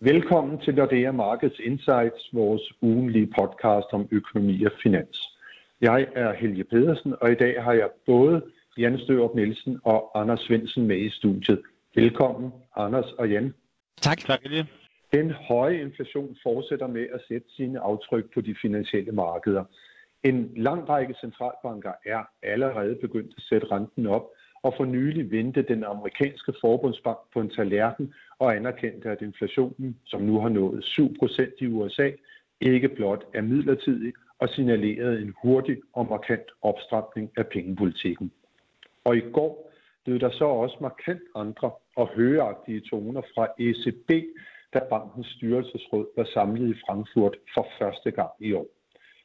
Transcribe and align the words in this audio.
Velkommen 0.00 0.60
til 0.60 0.74
Nordea 0.74 1.12
Markets 1.12 1.58
Insights, 1.58 2.28
vores 2.32 2.62
ugenlige 2.82 3.32
podcast 3.38 3.86
om 3.92 4.08
økonomi 4.10 4.64
og 4.64 4.72
finans. 4.82 5.18
Jeg 5.80 6.06
er 6.14 6.32
Helge 6.32 6.64
Pedersen, 6.64 7.14
og 7.20 7.32
i 7.32 7.34
dag 7.34 7.62
har 7.62 7.72
jeg 7.72 7.88
både 8.06 8.42
Jan 8.76 8.98
Størup 8.98 9.34
Nielsen 9.34 9.80
og 9.84 10.20
Anders 10.20 10.40
Svendsen 10.40 10.86
med 10.86 10.96
i 10.96 11.10
studiet. 11.10 11.62
Velkommen, 11.94 12.52
Anders 12.76 13.12
og 13.12 13.30
Jan. 13.30 13.54
Tak. 14.00 14.18
Tak, 14.18 14.42
Helge. 14.42 14.66
Den 15.12 15.30
høje 15.30 15.80
inflation 15.80 16.36
fortsætter 16.42 16.86
med 16.86 17.06
at 17.14 17.20
sætte 17.28 17.46
sine 17.56 17.80
aftryk 17.80 18.34
på 18.34 18.40
de 18.40 18.54
finansielle 18.62 19.12
markeder. 19.12 19.64
En 20.22 20.50
lang 20.56 20.88
række 20.88 21.14
centralbanker 21.20 21.92
er 22.06 22.22
allerede 22.42 22.98
begyndt 23.00 23.32
at 23.36 23.42
sætte 23.48 23.66
renten 23.72 24.06
op, 24.06 24.26
og 24.62 24.74
for 24.76 24.84
nylig 24.84 25.30
vendte 25.30 25.62
den 25.62 25.84
amerikanske 25.84 26.52
forbundsbank 26.60 27.18
på 27.32 27.40
en 27.40 27.50
tallerken 27.50 28.14
og 28.38 28.56
anerkendte, 28.56 29.10
at 29.10 29.22
inflationen, 29.22 29.98
som 30.06 30.22
nu 30.22 30.40
har 30.40 30.48
nået 30.48 30.84
7% 30.84 31.56
i 31.60 31.66
USA, 31.66 32.10
ikke 32.60 32.88
blot 32.88 33.24
er 33.34 33.42
midlertidig 33.42 34.12
og 34.38 34.48
signalerede 34.48 35.22
en 35.22 35.34
hurtig 35.42 35.76
og 35.92 36.06
markant 36.10 36.50
opstramning 36.62 37.30
af 37.36 37.46
pengepolitikken. 37.46 38.32
Og 39.04 39.16
i 39.16 39.20
går 39.32 39.72
lød 40.06 40.18
der 40.18 40.30
så 40.30 40.44
også 40.44 40.76
markant 40.80 41.22
andre 41.34 41.70
og 41.96 42.08
højagtige 42.16 42.80
toner 42.80 43.22
fra 43.34 43.46
ECB, 43.58 44.10
da 44.74 44.80
bankens 44.90 45.26
styrelsesråd 45.26 46.06
var 46.16 46.24
samlet 46.34 46.68
i 46.76 46.80
Frankfurt 46.86 47.36
for 47.54 47.66
første 47.78 48.10
gang 48.10 48.30
i 48.40 48.52
år. 48.52 48.66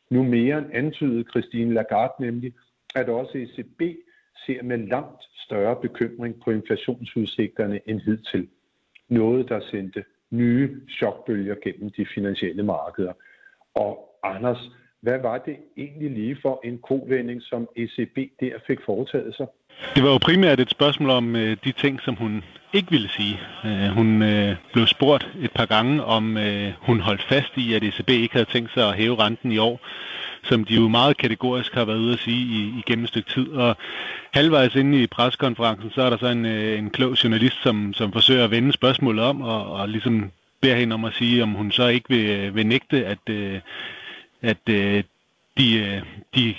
Nu 0.09 0.23
mere 0.23 0.57
end 0.57 0.73
antydede 0.73 1.25
Christine 1.29 1.73
Lagarde 1.73 2.13
nemlig, 2.19 2.53
at 2.95 3.09
også 3.09 3.37
ECB 3.37 3.81
ser 4.45 4.63
med 4.63 4.77
langt 4.77 5.23
større 5.45 5.75
bekymring 5.81 6.35
på 6.43 6.51
inflationsudsigterne 6.51 7.79
end 7.85 7.99
hidtil. 7.99 8.47
Noget, 9.09 9.49
der 9.49 9.59
sendte 9.71 10.03
nye 10.31 10.81
chokbølger 10.97 11.55
gennem 11.63 11.89
de 11.97 12.05
finansielle 12.15 12.63
markeder. 12.63 13.13
Og 13.75 14.13
Anders, 14.23 14.69
hvad 15.01 15.19
var 15.21 15.37
det 15.37 15.57
egentlig 15.77 16.11
lige 16.11 16.37
for 16.41 16.61
en 16.63 16.77
kovending, 16.77 17.41
som 17.41 17.67
ECB 17.75 18.17
der 18.39 18.53
fik 18.67 18.79
foretaget 18.85 19.35
sig? 19.35 19.47
Det 19.95 20.03
var 20.03 20.09
jo 20.09 20.17
primært 20.17 20.59
et 20.59 20.69
spørgsmål 20.69 21.09
om 21.09 21.35
øh, 21.35 21.57
de 21.63 21.71
ting, 21.71 22.01
som 22.01 22.15
hun 22.15 22.43
ikke 22.73 22.91
ville 22.91 23.09
sige. 23.09 23.39
Øh, 23.65 23.87
hun 23.97 24.21
øh, 24.21 24.55
blev 24.73 24.87
spurgt 24.87 25.31
et 25.41 25.51
par 25.51 25.65
gange, 25.65 26.03
om 26.03 26.37
øh, 26.37 26.73
hun 26.81 26.99
holdt 26.99 27.23
fast 27.23 27.57
i, 27.57 27.73
at 27.73 27.83
ECB 27.83 28.09
ikke 28.09 28.33
havde 28.33 28.49
tænkt 28.53 28.71
sig 28.73 28.87
at 28.89 28.95
hæve 28.95 29.15
renten 29.15 29.51
i 29.51 29.57
år, 29.57 29.79
som 30.43 30.63
de 30.63 30.75
jo 30.75 30.87
meget 30.87 31.17
kategorisk 31.17 31.73
har 31.73 31.85
været 31.85 31.97
ude 31.97 32.13
at 32.13 32.19
sige 32.19 32.45
i, 32.45 32.73
igennem 32.79 33.03
et 33.03 33.09
stykke 33.09 33.29
tid. 33.29 33.51
Og 33.51 33.77
halvvejs 34.33 34.75
inde 34.75 35.03
i 35.03 35.07
preskonferencen, 35.07 35.91
så 35.91 36.01
er 36.01 36.09
der 36.09 36.17
så 36.17 36.27
en, 36.27 36.45
øh, 36.45 36.79
en 36.79 36.89
klog 36.89 37.23
journalist, 37.23 37.63
som, 37.63 37.93
som 37.93 38.11
forsøger 38.11 38.43
at 38.43 38.51
vende 38.51 38.73
spørgsmålet 38.73 39.23
om, 39.23 39.41
og, 39.41 39.71
og 39.71 39.89
ligesom 39.89 40.31
beder 40.61 40.75
hende 40.75 40.93
om 40.93 41.05
at 41.05 41.13
sige, 41.13 41.43
om 41.43 41.51
hun 41.51 41.71
så 41.71 41.87
ikke 41.87 42.09
vil, 42.09 42.29
øh, 42.29 42.55
vil 42.55 42.67
nægte, 42.67 43.05
at, 43.05 43.29
øh, 43.29 43.59
at 44.41 44.67
de, 45.57 45.93
de 46.35 46.55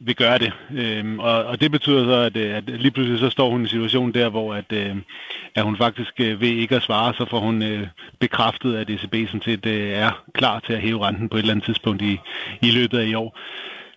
vil 0.00 0.16
gøre 0.16 0.38
det. 0.38 0.52
Øhm, 0.70 1.18
og, 1.18 1.44
og 1.44 1.60
det 1.60 1.70
betyder 1.70 2.04
så, 2.04 2.14
at, 2.14 2.36
øh, 2.36 2.56
at 2.56 2.64
lige 2.66 2.90
pludselig 2.90 3.20
så 3.20 3.30
står 3.30 3.50
hun 3.50 3.60
i 3.60 3.62
en 3.62 3.68
situation 3.68 4.12
der, 4.12 4.28
hvor 4.28 4.54
at, 4.54 4.72
øh, 4.72 4.96
at 5.54 5.62
hun 5.62 5.76
faktisk 5.76 6.12
øh, 6.20 6.40
ved 6.40 6.48
ikke 6.48 6.76
at 6.76 6.82
svare, 6.82 7.14
så 7.14 7.26
får 7.30 7.40
hun 7.40 7.62
øh, 7.62 7.86
bekræftet, 8.18 8.76
at 8.76 8.90
ECB 8.90 9.14
sådan 9.28 9.42
set 9.42 9.66
øh, 9.66 9.90
er 9.90 10.24
klar 10.34 10.60
til 10.60 10.72
at 10.72 10.80
hæve 10.80 11.06
renten 11.06 11.28
på 11.28 11.36
et 11.36 11.40
eller 11.40 11.52
andet 11.52 11.64
tidspunkt 11.64 12.02
i, 12.02 12.20
i 12.62 12.70
løbet 12.70 12.98
af 12.98 13.06
i 13.06 13.14
år. 13.14 13.38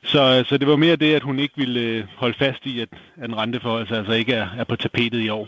Så, 0.04 0.44
så 0.48 0.58
det 0.58 0.68
var 0.68 0.76
mere 0.76 0.96
det, 0.96 1.16
at 1.16 1.24
hun 1.24 1.40
ikke 1.40 1.54
ville 1.58 1.80
øh, 1.80 2.04
holde 2.16 2.38
fast 2.38 2.66
i, 2.66 2.80
at, 2.80 2.90
at 3.18 3.30
en 3.30 3.38
renteforhold 3.38 3.92
altså 3.92 4.14
ikke 4.14 4.34
er, 4.34 4.48
er 4.58 4.64
på 4.64 4.76
tapetet 4.76 5.20
i 5.20 5.30
år. 5.30 5.48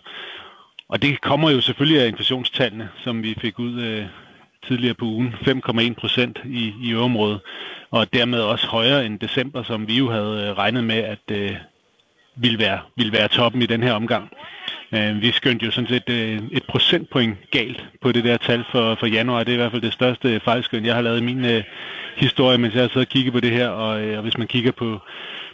Og 0.89 1.01
det 1.01 1.21
kommer 1.21 1.49
jo 1.49 1.61
selvfølgelig 1.61 2.01
af 2.01 2.07
inflationstallene, 2.07 2.89
som 3.03 3.23
vi 3.23 3.35
fik 3.41 3.59
ud 3.59 3.81
øh, 3.81 4.05
tidligere 4.67 4.93
på 4.93 5.05
ugen, 5.05 5.33
5,1 5.33 5.93
procent 5.93 6.39
i, 6.45 6.73
i 6.81 6.91
øvrigt, 6.91 7.43
og 7.91 8.13
dermed 8.13 8.39
også 8.39 8.67
højere 8.67 9.05
end 9.05 9.19
december, 9.19 9.63
som 9.63 9.87
vi 9.87 9.97
jo 9.97 10.11
havde 10.11 10.47
øh, 10.47 10.57
regnet 10.57 10.83
med, 10.83 10.95
at 10.95 11.31
øh, 11.31 11.55
ville, 12.35 12.59
være, 12.59 12.79
ville 12.95 13.13
være 13.13 13.27
toppen 13.27 13.61
i 13.61 13.65
den 13.65 13.83
her 13.83 13.93
omgang. 13.93 14.29
Øh, 14.95 15.21
vi 15.21 15.31
skyndte 15.31 15.65
jo 15.65 15.71
sådan 15.71 15.87
set 15.87 16.09
øh, 16.09 16.41
et 16.51 16.63
procentpoint 16.63 17.37
galt 17.51 17.85
på 18.01 18.11
det 18.11 18.23
der 18.23 18.37
tal 18.37 18.63
for, 18.71 18.95
for 18.95 19.05
januar. 19.05 19.43
Det 19.43 19.49
er 19.49 19.53
i 19.53 19.57
hvert 19.57 19.71
fald 19.71 19.81
det 19.81 19.93
største 19.93 20.39
fejlskøn, 20.39 20.85
jeg 20.85 20.95
har 20.95 21.01
lavet 21.01 21.19
i 21.19 21.23
min 21.23 21.45
øh, 21.45 21.63
historie, 22.15 22.57
mens 22.57 22.73
jeg 22.73 22.83
har 22.83 22.87
siddet 22.87 23.07
og 23.07 23.11
kigget 23.11 23.33
på 23.33 23.39
det 23.39 23.51
her, 23.51 23.67
og, 23.67 24.01
øh, 24.01 24.17
og 24.17 24.23
hvis 24.23 24.37
man 24.37 24.47
kigger 24.47 24.71
på 24.71 24.99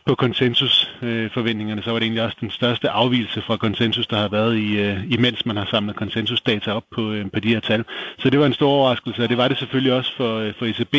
på 0.05 0.15
konsensusforventningerne, 0.15 1.81
øh, 1.81 1.85
så 1.85 1.91
var 1.91 1.99
det 1.99 2.05
egentlig 2.05 2.23
også 2.23 2.37
den 2.41 2.51
største 2.51 2.89
afvielse 2.89 3.41
fra 3.41 3.57
konsensus, 3.57 4.07
der 4.07 4.17
har 4.17 4.27
været 4.27 4.57
i, 4.57 4.79
øh, 4.79 5.11
imens 5.11 5.45
man 5.45 5.57
har 5.57 5.65
samlet 5.65 5.95
konsensusdata 5.95 6.71
op 6.71 6.83
på, 6.91 7.11
øh, 7.11 7.25
på 7.33 7.39
de 7.39 7.53
her 7.53 7.59
tal. 7.59 7.83
Så 8.19 8.29
det 8.29 8.39
var 8.39 8.45
en 8.45 8.53
stor 8.53 8.69
overraskelse, 8.69 9.23
og 9.23 9.29
det 9.29 9.37
var 9.37 9.47
det 9.47 9.57
selvfølgelig 9.57 9.93
også 9.93 10.15
for, 10.17 10.39
øh, 10.39 10.53
for 10.59 10.65
ECB. 10.65 10.95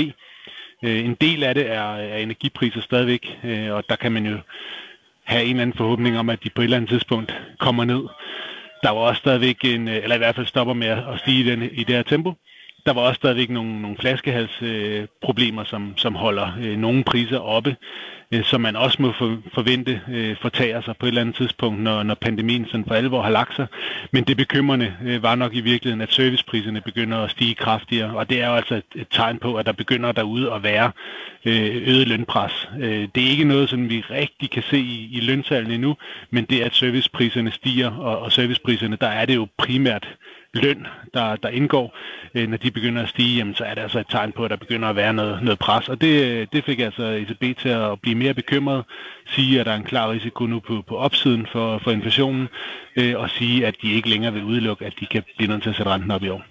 Øh, 0.85 1.05
en 1.05 1.17
del 1.21 1.43
af 1.43 1.55
det 1.55 1.71
er, 1.71 1.95
er 1.95 2.17
energipriser 2.17 2.81
stadigvæk, 2.81 3.39
øh, 3.45 3.73
og 3.73 3.85
der 3.89 3.97
kan 3.97 4.13
man 4.13 4.27
jo 4.27 4.39
have 5.31 5.45
en 5.45 5.51
eller 5.51 5.63
anden 5.63 5.77
forhåbning 5.77 6.19
om, 6.19 6.31
at 6.31 6.45
de 6.45 6.51
på 6.51 6.61
et 6.61 6.65
eller 6.65 6.77
andet 6.77 6.91
tidspunkt 6.91 7.31
kommer 7.59 7.85
ned. 7.85 8.03
Der 8.83 8.91
var 8.91 9.01
også 9.01 9.19
stadigvæk 9.19 9.65
en, 9.65 9.89
øh, 9.89 9.97
eller 10.03 10.15
i 10.15 10.19
hvert 10.19 10.35
fald 10.35 10.47
stopper 10.47 10.75
med 10.75 10.89
at 10.89 11.19
stige 11.19 11.41
i, 11.41 11.51
den, 11.51 11.63
i 11.63 11.85
det 11.85 11.95
her 11.95 12.03
tempo 12.03 12.35
der 12.87 12.93
var 12.93 13.01
også 13.01 13.19
stadigvæk 13.19 13.51
nogle, 13.51 13.83
nogle 13.83 13.97
flaskehalsproblemer, 13.97 15.63
øh, 15.63 15.67
som, 15.67 15.93
som 15.97 16.15
holder 16.15 16.49
øh, 16.63 16.77
nogle 16.77 17.05
priser 17.05 17.39
oppe, 17.39 17.77
øh, 18.33 18.45
som 18.45 18.61
man 18.61 18.77
også 18.77 19.03
må 19.03 19.13
for, 19.13 19.39
forvente 19.55 20.01
øh, 20.11 20.37
fortager 20.43 20.81
sig 20.81 20.97
på 20.97 21.07
et 21.07 21.09
eller 21.09 21.21
andet 21.21 21.35
tidspunkt, 21.35 21.81
når, 21.83 22.03
når 22.03 22.15
pandemien 22.15 22.67
sådan 22.67 22.85
for 22.85 22.95
alvor 22.95 23.23
har 23.23 23.31
lagt 23.31 23.57
sig. 23.57 23.67
Men 24.13 24.25
det 24.25 24.37
bekymrende 24.37 24.95
øh, 25.05 25.23
var 25.23 25.35
nok 25.35 25.55
i 25.55 25.61
virkeligheden, 25.61 26.01
at 26.01 26.13
servicepriserne 26.13 26.81
begynder 26.81 27.19
at 27.19 27.31
stige 27.31 27.55
kraftigere, 27.55 28.17
og 28.17 28.31
det 28.31 28.43
er 28.43 28.49
jo 28.49 28.55
altså 28.55 28.75
et, 28.75 28.85
et 28.95 29.07
tegn 29.11 29.39
på, 29.39 29.55
at 29.55 29.67
der 29.67 29.73
begynder 29.73 30.13
derude 30.13 30.53
at 30.53 30.63
være 30.63 30.91
øh, 31.45 31.89
øget 31.89 32.09
lønpres. 32.09 32.69
Øh, 32.81 33.09
det 33.15 33.25
er 33.25 33.31
ikke 33.31 33.45
noget, 33.45 33.69
som 33.69 33.89
vi 33.89 34.05
rigtig 34.11 34.51
kan 34.51 34.63
se 34.63 34.79
i, 34.79 35.09
i 35.13 35.21
løntallene 35.21 35.75
endnu, 35.75 35.97
men 36.31 36.45
det 36.45 36.63
er, 36.63 36.67
at 36.67 36.75
servicepriserne 36.75 37.51
stiger, 37.51 37.91
og, 37.91 38.19
og 38.19 38.33
servicepriserne, 38.33 38.97
der 39.01 39.09
er 39.09 39.27
det 39.27 39.35
jo 39.35 39.49
primært 39.59 40.09
løn, 40.55 40.87
der, 41.15 41.37
der 41.37 41.49
indgår, 41.49 41.97
øh, 42.35 42.49
når 42.49 42.57
de 42.57 42.71
begynder 42.71 43.03
at 43.03 43.09
stige, 43.09 43.37
jamen, 43.37 43.55
så 43.55 43.65
er 43.65 43.75
det 43.75 43.83
altså 43.83 43.99
et 43.99 44.07
tegn 44.11 44.33
på, 44.33 44.45
at 44.45 44.51
der 44.51 44.57
begynder 44.57 44.89
at 44.89 44.97
være 44.97 45.13
noget, 45.13 45.43
noget 45.43 45.59
pres. 45.59 45.89
Og 45.89 46.01
det, 46.01 46.25
øh, 46.25 46.47
det 46.53 46.65
fik 46.65 46.81
altså 46.81 47.03
ECB 47.03 47.59
til 47.59 47.69
at 47.69 48.01
blive 48.01 48.19
mere 48.19 48.35
bekymret, 48.35 48.85
sige, 49.27 49.61
at 49.61 49.67
der 49.67 49.73
er 49.73 49.77
en 49.77 49.85
klar 49.85 50.11
risiko 50.11 50.47
nu 50.47 50.61
på, 50.61 50.83
på 50.87 50.97
opsiden 50.97 51.47
for, 51.47 51.79
for 51.79 51.91
inflationen, 51.91 52.49
øh, 52.97 53.15
og 53.17 53.31
sige, 53.31 53.67
at 53.67 53.77
de 53.83 53.93
ikke 53.93 54.09
længere 54.09 54.33
vil 54.33 54.45
udelukke, 54.45 54.87
at 54.87 54.95
de 55.01 55.07
kan 55.07 55.23
blive 55.37 55.51
nødt 55.51 55.63
til 55.63 55.71
at 55.71 55.77
sætte 55.77 55.93
renten 55.93 56.11
op 56.11 56.23
i 56.23 56.29
år. 56.29 56.43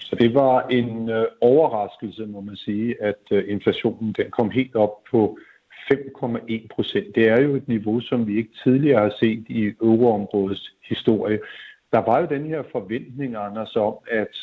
Så 0.00 0.16
det 0.16 0.34
var 0.34 0.66
en 0.68 1.10
øh, 1.10 1.24
overraskelse, 1.40 2.26
må 2.26 2.40
man 2.40 2.56
sige, 2.56 3.02
at 3.02 3.22
øh, 3.30 3.44
inflationen 3.48 4.12
den 4.12 4.30
kom 4.30 4.50
helt 4.50 4.74
op 4.74 5.04
på 5.10 5.38
5,1 5.92 6.66
procent. 6.74 7.14
Det 7.14 7.28
er 7.28 7.40
jo 7.40 7.54
et 7.54 7.68
niveau, 7.68 8.00
som 8.00 8.26
vi 8.26 8.36
ikke 8.36 8.50
tidligere 8.64 9.02
har 9.02 9.14
set 9.20 9.44
i 9.48 9.72
euroområdets 9.82 10.72
historie 10.88 11.38
der 11.92 11.98
var 11.98 12.20
jo 12.20 12.26
den 12.26 12.46
her 12.46 12.62
forventning, 12.72 13.36
Anders, 13.36 13.76
om, 13.76 13.94
at 14.10 14.36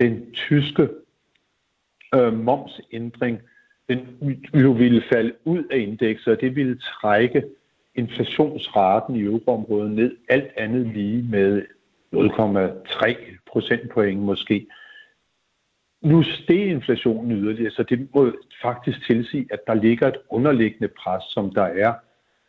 den 0.00 0.32
tyske 0.32 0.88
øh, 2.14 2.32
momsændring, 2.32 3.40
den 3.88 4.00
jo 4.54 4.70
ville 4.70 5.02
falde 5.12 5.32
ud 5.44 5.64
af 5.70 5.78
indekset, 5.78 6.32
og 6.32 6.40
det 6.40 6.56
ville 6.56 6.78
trække 6.78 7.44
inflationsraten 7.94 9.16
i 9.16 9.22
euroområdet 9.22 9.90
ned, 9.90 10.16
alt 10.28 10.50
andet 10.56 10.86
lige 10.86 11.22
med 11.22 11.62
0,3 12.14 13.38
procentpoint 13.46 14.20
måske. 14.20 14.66
Nu 16.02 16.22
steg 16.22 16.66
inflationen 16.66 17.32
yderligere, 17.32 17.70
så 17.70 17.82
det 17.82 18.08
må 18.14 18.32
faktisk 18.62 19.06
tilsige, 19.06 19.46
at 19.50 19.60
der 19.66 19.74
ligger 19.74 20.08
et 20.08 20.16
underliggende 20.28 20.88
pres, 20.88 21.22
som 21.24 21.54
der 21.54 21.62
er 21.62 21.94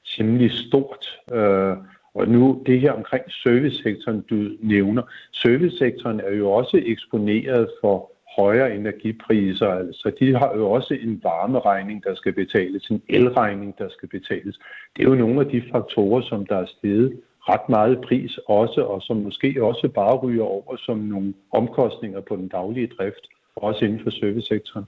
temmelig 0.06 0.52
stort. 0.52 1.20
Øh, 1.32 1.78
og 2.16 2.28
nu 2.28 2.62
det 2.66 2.82
her 2.82 2.92
omkring 2.92 3.32
servicesektoren, 3.32 4.22
du 4.30 4.36
nævner. 4.60 5.02
Servicesektoren 5.32 6.20
er 6.20 6.32
jo 6.32 6.52
også 6.52 6.82
eksponeret 6.86 7.70
for 7.82 8.12
højere 8.38 8.76
energipriser. 8.76 9.68
Altså, 9.68 10.12
de 10.20 10.36
har 10.36 10.56
jo 10.56 10.72
også 10.72 10.94
en 10.94 11.20
varmeregning, 11.24 12.04
der 12.04 12.16
skal 12.16 12.34
betales, 12.34 12.88
en 12.88 13.02
elregning, 13.10 13.78
der 13.78 13.90
skal 13.90 14.10
betales. 14.10 14.60
Det 14.96 15.06
er 15.06 15.10
jo 15.10 15.16
nogle 15.16 15.40
af 15.40 15.48
de 15.48 15.64
faktorer, 15.72 16.22
som 16.22 16.46
der 16.46 16.58
er 16.58 16.66
steget 16.66 17.20
ret 17.50 17.70
meget 17.70 18.02
pris 18.02 18.40
også, 18.48 18.82
og 18.84 19.02
som 19.02 19.18
måske 19.18 19.64
også 19.64 19.88
bare 19.88 20.16
ryger 20.16 20.44
over 20.44 20.76
som 20.76 20.98
nogle 20.98 21.34
omkostninger 21.52 22.22
på 22.22 22.36
den 22.36 22.48
daglige 22.48 22.88
drift, 22.88 23.28
også 23.56 23.86
inden 23.86 24.00
for 24.04 24.10
servicesektoren. 24.10 24.86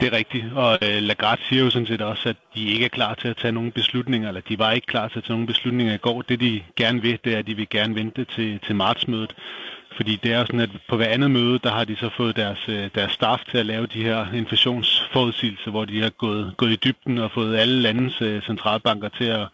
Det 0.00 0.12
er 0.12 0.16
rigtigt, 0.16 0.44
og 0.54 0.78
øh, 0.82 1.02
Lagarde 1.02 1.42
siger 1.48 1.64
jo 1.64 1.70
sådan 1.70 1.86
set 1.86 2.00
også, 2.00 2.28
at 2.28 2.36
de 2.54 2.64
ikke 2.68 2.84
er 2.84 2.88
klar 2.88 3.14
til 3.14 3.28
at 3.28 3.36
tage 3.36 3.52
nogen 3.52 3.72
beslutninger, 3.72 4.28
eller 4.28 4.40
de 4.40 4.58
var 4.58 4.72
ikke 4.72 4.86
klar 4.86 5.08
til 5.08 5.18
at 5.18 5.24
tage 5.24 5.34
nogen 5.34 5.46
beslutninger 5.46 5.94
i 5.94 5.96
går. 5.96 6.22
Det 6.22 6.40
de 6.40 6.62
gerne 6.76 7.02
vil, 7.02 7.18
det 7.24 7.34
er, 7.34 7.38
at 7.38 7.46
de 7.46 7.54
vil 7.54 7.68
gerne 7.68 7.94
vente 7.94 8.24
til, 8.24 8.60
til 8.66 8.76
martsmødet. 8.76 9.34
Fordi 9.96 10.16
det 10.16 10.32
er 10.32 10.44
sådan, 10.44 10.60
at 10.60 10.70
på 10.88 10.96
hver 10.96 11.08
andet 11.08 11.30
møde, 11.30 11.58
der 11.58 11.70
har 11.70 11.84
de 11.84 11.96
så 11.96 12.10
fået 12.16 12.36
deres, 12.36 12.68
øh, 12.68 12.90
deres 12.94 13.12
staff 13.12 13.44
til 13.50 13.58
at 13.58 13.66
lave 13.66 13.86
de 13.86 14.02
her 14.02 14.32
forudsigelse, 15.12 15.70
hvor 15.70 15.84
de 15.84 16.02
har 16.02 16.10
gået, 16.10 16.54
gået 16.56 16.70
i 16.70 16.76
dybden 16.84 17.18
og 17.18 17.30
fået 17.30 17.56
alle 17.56 17.82
landets 17.82 18.22
øh, 18.22 18.42
centralbanker 18.42 19.08
til 19.08 19.24
at, 19.24 19.48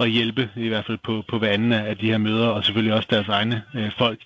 at 0.00 0.10
hjælpe, 0.10 0.50
i 0.56 0.68
hvert 0.68 0.84
fald 0.84 0.98
på, 0.98 1.24
på 1.28 1.38
hver 1.38 1.48
anden 1.48 1.72
af 1.72 1.96
de 1.96 2.10
her 2.10 2.18
møder, 2.18 2.48
og 2.48 2.64
selvfølgelig 2.64 2.94
også 2.94 3.08
deres 3.10 3.28
egne 3.28 3.62
øh, 3.74 3.90
folk, 3.98 4.18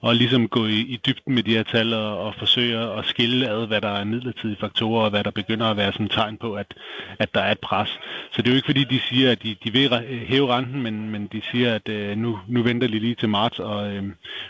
og 0.00 0.14
ligesom 0.14 0.48
gå 0.48 0.66
i, 0.66 0.80
i 0.80 1.00
dybden 1.06 1.34
med 1.34 1.42
de 1.42 1.56
her 1.56 1.62
tal 1.62 1.94
og, 1.94 2.18
og 2.18 2.34
forsøge 2.34 2.78
at 2.78 3.04
skille 3.04 3.48
ad, 3.48 3.66
hvad 3.66 3.80
der 3.80 3.88
er 3.88 4.04
midlertidige 4.04 4.56
faktorer, 4.60 5.04
og 5.04 5.10
hvad 5.10 5.24
der 5.24 5.30
begynder 5.30 5.66
at 5.66 5.76
være 5.76 5.92
sådan 5.92 6.06
et 6.06 6.12
tegn 6.12 6.36
på, 6.36 6.54
at, 6.54 6.74
at 7.18 7.34
der 7.34 7.40
er 7.40 7.52
et 7.52 7.60
pres. 7.60 7.88
Så 8.32 8.42
det 8.42 8.46
er 8.46 8.50
jo 8.52 8.56
ikke 8.56 8.66
fordi, 8.66 8.84
de 8.84 9.00
siger, 9.00 9.32
at 9.32 9.42
de, 9.42 9.56
de 9.64 9.72
vil 9.72 9.92
øh, 9.92 10.20
hæve 10.20 10.54
renten, 10.56 10.82
men, 10.82 11.10
men 11.10 11.26
de 11.32 11.42
siger, 11.50 11.74
at 11.74 11.88
øh, 11.88 12.16
nu, 12.16 12.38
nu 12.48 12.62
venter 12.62 12.88
de 12.88 12.98
lige 12.98 13.14
til 13.14 13.28
marts, 13.28 13.58
og, 13.58 13.92
øh, 13.92 14.04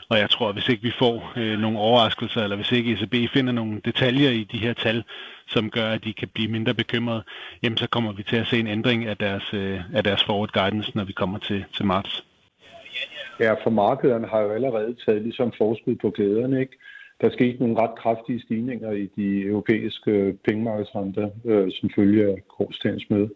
og 0.09 0.19
jeg 0.19 0.31
tror, 0.31 0.49
at 0.49 0.55
hvis 0.55 0.69
ikke 0.69 0.83
vi 0.83 0.93
får 0.99 1.33
øh, 1.37 1.59
nogle 1.59 1.79
overraskelser, 1.79 2.43
eller 2.43 2.57
hvis 2.57 2.73
ikke 2.73 2.93
ECB 2.93 3.33
finder 3.33 3.53
nogle 3.53 3.81
detaljer 3.85 4.31
i 4.31 4.45
de 4.45 4.59
her 4.59 4.73
tal, 4.73 5.05
som 5.47 5.71
gør, 5.71 5.89
at 5.89 6.05
de 6.05 6.13
kan 6.13 6.29
blive 6.35 6.49
mindre 6.49 6.75
bekymrede, 6.75 7.23
jamen 7.63 7.77
så 7.77 7.89
kommer 7.89 8.13
vi 8.13 8.23
til 8.23 8.37
at 8.37 8.47
se 8.47 8.59
en 8.61 8.67
ændring 8.67 9.05
af 9.05 9.17
deres, 9.17 9.55
øh, 9.55 9.81
af 9.95 10.05
deres 10.05 10.25
forward 10.25 10.53
guidance, 10.53 10.93
når 10.95 11.05
vi 11.05 11.13
kommer 11.13 11.39
til, 11.39 11.65
til 11.77 11.85
marts. 11.85 12.25
Ja, 13.41 13.53
for 13.53 13.71
markederne 13.71 14.27
har 14.27 14.41
jo 14.41 14.51
allerede 14.51 14.97
taget 15.05 15.23
ligesom 15.23 15.53
forskud 15.59 15.95
på 15.95 16.11
glæderne, 16.11 16.61
ikke? 16.61 16.77
Der 17.21 17.31
skete 17.31 17.59
nogle 17.59 17.79
ret 17.79 17.99
kraftige 17.99 18.41
stigninger 18.41 18.91
i 18.91 19.07
de 19.17 19.43
europæiske 19.43 20.39
pengemarkedsrenter, 20.45 21.31
øh, 21.45 21.73
som 21.73 21.91
følge 21.97 22.27
af 22.27 22.37
gårdsdagens 22.49 23.11
møde. 23.11 23.31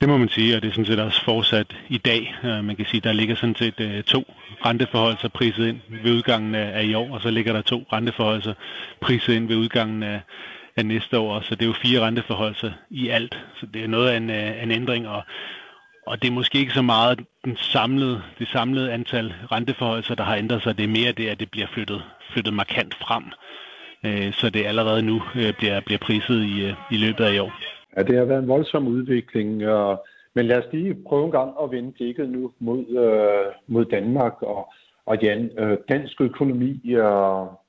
Det 0.00 0.08
må 0.08 0.16
man 0.16 0.28
sige, 0.28 0.56
og 0.56 0.62
det 0.62 0.68
er 0.68 0.72
sådan 0.72 0.86
set 0.86 1.00
også 1.00 1.24
fortsat 1.24 1.76
i 1.88 1.98
dag. 1.98 2.34
Uh, 2.44 2.64
man 2.64 2.76
kan 2.76 2.86
sige, 2.86 3.00
der 3.00 3.12
ligger 3.12 3.34
sådan 3.34 3.54
set 3.54 3.80
uh, 3.80 4.00
to 4.00 4.22
renteforholdelser 4.66 5.28
priset 5.28 5.66
ind 5.68 5.80
ved 6.04 6.12
udgangen 6.12 6.54
af, 6.54 6.78
af 6.78 6.84
i 6.84 6.94
år, 6.94 7.14
og 7.14 7.20
så 7.20 7.30
ligger 7.30 7.52
der 7.52 7.62
to 7.62 7.82
renteforholdelser 7.92 8.54
priset 9.00 9.34
ind 9.34 9.48
ved 9.48 9.56
udgangen 9.56 10.02
af, 10.02 10.20
af 10.76 10.86
næste 10.86 11.18
år. 11.18 11.40
Så 11.40 11.54
det 11.54 11.62
er 11.62 11.66
jo 11.66 11.72
fire 11.72 12.00
renteforholdelser 12.00 12.72
i 12.90 13.08
alt. 13.08 13.38
Så 13.54 13.66
det 13.74 13.84
er 13.84 13.88
noget 13.88 14.08
af 14.08 14.16
en, 14.16 14.30
øh, 14.30 14.62
en 14.62 14.70
ændring, 14.70 15.08
og, 15.08 15.22
og 16.06 16.22
det 16.22 16.28
er 16.28 16.32
måske 16.32 16.58
ikke 16.58 16.72
så 16.72 16.82
meget 16.82 17.20
den 17.44 17.56
samlede, 17.56 18.22
det 18.38 18.48
samlede 18.48 18.92
antal 18.92 19.34
renteforholdelser, 19.52 20.14
der 20.14 20.24
har 20.24 20.36
ændret 20.36 20.62
sig. 20.62 20.78
Det 20.78 20.84
er 20.84 20.88
mere 20.88 21.12
det, 21.12 21.28
at 21.28 21.40
det 21.40 21.50
bliver 21.50 21.66
flyttet, 21.74 22.02
flyttet 22.32 22.54
markant 22.54 22.94
frem. 22.94 23.24
Uh, 24.06 24.32
så 24.32 24.50
det 24.50 24.66
allerede 24.66 25.02
nu 25.02 25.22
øh, 25.34 25.54
bliver, 25.58 25.80
bliver 25.80 25.98
priset 25.98 26.42
i, 26.42 26.74
i 26.90 26.96
løbet 26.96 27.24
af 27.24 27.34
i 27.34 27.38
år. 27.38 27.52
Ja, 27.96 28.02
det 28.02 28.18
har 28.18 28.24
været 28.24 28.42
en 28.42 28.48
voldsom 28.48 28.86
udvikling, 28.86 29.66
og, 29.66 30.04
men 30.34 30.46
lad 30.46 30.58
os 30.58 30.72
lige 30.72 30.96
prøve 31.08 31.24
en 31.24 31.30
gang 31.30 31.50
at 31.62 31.70
vende 31.70 31.92
blikket 31.92 32.28
nu 32.28 32.52
mod, 32.58 32.78
øh, 32.78 33.52
mod 33.66 33.84
Danmark. 33.84 34.42
Og, 34.42 34.72
og 35.06 35.18
Jan, 35.22 35.50
øh, 35.58 35.78
dansk 35.88 36.20
økonomi 36.20 36.92
og 36.94 37.60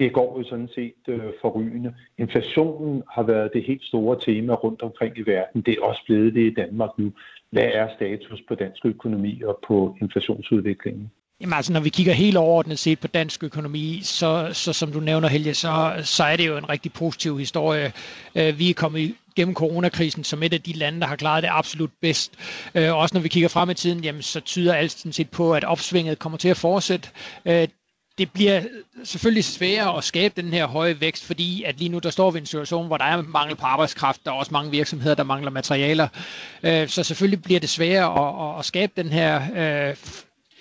det 0.00 0.12
går 0.12 0.38
jo 0.38 0.44
sådan 0.44 0.68
set 0.74 1.02
øh, 1.08 1.20
forrygende. 1.40 1.94
Inflationen 2.18 3.02
har 3.10 3.22
været 3.22 3.50
det 3.54 3.64
helt 3.64 3.84
store 3.84 4.20
tema 4.20 4.54
rundt 4.54 4.82
omkring 4.82 5.18
i 5.18 5.22
verden. 5.22 5.62
Det 5.62 5.72
er 5.78 5.82
også 5.82 6.02
blevet 6.06 6.34
det 6.34 6.50
i 6.50 6.54
Danmark 6.54 6.90
nu. 6.98 7.12
Hvad 7.50 7.68
er 7.72 7.88
status 7.96 8.42
på 8.48 8.54
dansk 8.54 8.86
økonomi 8.86 9.42
og 9.42 9.58
på 9.66 9.96
inflationsudviklingen? 10.02 11.10
Jamen 11.40 11.52
altså, 11.52 11.72
når 11.72 11.80
vi 11.80 11.88
kigger 11.88 12.12
helt 12.12 12.36
overordnet 12.36 12.78
set 12.78 13.00
på 13.00 13.06
dansk 13.06 13.44
økonomi, 13.44 14.00
så, 14.02 14.48
så 14.52 14.72
som 14.72 14.92
du 14.92 15.00
nævner, 15.00 15.28
Helge, 15.28 15.54
så, 15.54 16.00
så 16.02 16.24
er 16.24 16.36
det 16.36 16.46
jo 16.46 16.56
en 16.56 16.68
rigtig 16.68 16.92
positiv 16.92 17.38
historie. 17.38 17.92
Øh, 18.34 18.58
vi 18.58 18.70
er 18.70 18.74
kommet 18.74 19.14
gennem 19.36 19.54
coronakrisen 19.54 20.24
som 20.24 20.42
et 20.42 20.52
af 20.52 20.62
de 20.62 20.72
lande, 20.72 21.00
der 21.00 21.06
har 21.06 21.16
klaret 21.16 21.42
det 21.42 21.50
absolut 21.52 21.90
bedst. 22.00 22.32
Øh, 22.74 22.96
også 22.96 23.14
når 23.14 23.22
vi 23.22 23.28
kigger 23.28 23.48
frem 23.48 23.70
i 23.70 23.74
tiden, 23.74 24.04
jamen, 24.04 24.22
så 24.22 24.40
tyder 24.40 24.74
alt 24.74 24.92
sådan 24.92 25.12
set 25.12 25.30
på, 25.30 25.54
at 25.54 25.64
opsvinget 25.64 26.18
kommer 26.18 26.38
til 26.38 26.48
at 26.48 26.56
fortsætte. 26.56 27.08
Øh, 27.46 27.68
det 28.18 28.32
bliver 28.32 28.62
selvfølgelig 29.04 29.44
sværere 29.44 29.96
at 29.96 30.04
skabe 30.04 30.42
den 30.42 30.52
her 30.52 30.66
høje 30.66 31.00
vækst, 31.00 31.24
fordi 31.24 31.62
at 31.62 31.78
lige 31.78 31.88
nu 31.88 31.98
der 31.98 32.10
står 32.10 32.30
vi 32.30 32.38
i 32.38 32.40
en 32.40 32.46
situation, 32.46 32.86
hvor 32.86 32.96
der 32.96 33.04
er 33.04 33.22
mangel 33.22 33.56
på 33.56 33.66
arbejdskraft, 33.66 34.24
der 34.24 34.30
er 34.30 34.34
også 34.34 34.52
mange 34.52 34.70
virksomheder, 34.70 35.14
der 35.14 35.24
mangler 35.24 35.50
materialer. 35.50 36.08
Øh, 36.62 36.88
så 36.88 37.02
selvfølgelig 37.02 37.42
bliver 37.42 37.60
det 37.60 37.68
sværere 37.68 38.52
at, 38.54 38.58
at 38.58 38.64
skabe 38.64 38.92
den 38.96 39.08
her 39.08 39.42
øh, 39.90 39.96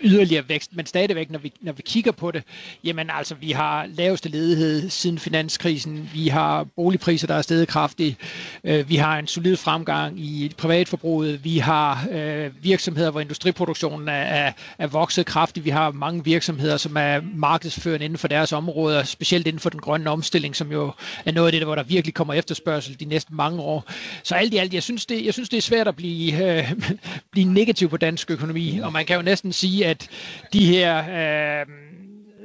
yderligere 0.02 0.50
vækst, 0.50 0.76
men 0.76 0.86
stadigvæk, 0.86 1.30
når 1.30 1.40
vi, 1.40 1.54
når 1.62 1.72
vi 1.72 1.82
kigger 1.86 2.12
på 2.12 2.32
det, 2.32 2.44
jamen 2.84 3.10
altså, 3.10 3.36
vi 3.36 3.52
har 3.52 3.86
laveste 3.86 4.30
ledighed 4.30 4.90
siden 4.90 5.20
finanskrisen, 5.20 6.10
vi 6.14 6.28
har 6.28 6.64
boligpriser, 6.64 7.28
der 7.28 7.36
er 7.36 7.42
steget 7.42 7.68
kraftigt, 7.68 8.18
øh, 8.64 8.90
vi 8.90 8.96
har 8.96 9.20
en 9.20 9.28
solid 9.28 9.58
fremgang 9.58 10.20
i 10.20 10.52
privatforbruget, 10.58 11.44
vi 11.44 11.58
har 11.58 12.08
øh, 12.12 12.52
virksomheder, 12.64 13.12
hvor 13.12 13.20
industriproduktionen 13.20 14.08
er, 14.08 14.14
er, 14.14 14.52
er 14.78 14.88
vokset 14.88 15.26
kraftigt, 15.26 15.66
vi 15.66 15.70
har 15.70 15.92
mange 15.92 16.24
virksomheder, 16.24 16.78
som 16.78 16.98
er 16.98 17.22
markedsførende 17.36 18.06
inden 18.06 18.18
for 18.18 18.28
deres 18.28 18.52
områder, 18.52 19.04
specielt 19.04 19.48
inden 19.48 19.60
for 19.60 19.70
den 19.70 19.80
grønne 19.80 20.10
omstilling, 20.10 20.56
som 20.56 20.72
jo 20.72 20.92
er 21.26 21.32
noget 21.32 21.48
af 21.48 21.52
det, 21.52 21.64
hvor 21.64 21.76
der 21.76 21.84
virkelig 21.84 22.14
kommer 22.14 22.34
efterspørgsel 22.34 23.00
de 23.00 23.06
næste 23.06 23.34
mange 23.34 23.62
år. 23.62 23.84
Så 24.24 24.36
alt 24.36 24.54
i 24.54 24.58
alt, 24.58 24.74
jeg 24.74 24.84
synes, 24.84 25.06
det, 25.06 25.26
jeg 25.26 25.34
synes, 25.34 25.50
det 25.50 25.58
er 25.58 25.62
svært 25.62 25.88
at 25.88 25.96
blive, 25.96 26.58
øh, 26.58 26.72
blive 27.32 27.54
negativ 27.54 27.90
på 27.90 27.98
dansk 27.98 28.32
økonomi, 28.32 28.80
og 28.80 28.94
man 28.94 29.06
kan 29.06 29.16
jo 29.16 29.22
næsten 29.22 29.54
sige, 29.54 29.83
at 29.86 30.10
de 30.54 30.66
her 30.66 30.92
øh, 30.98 31.66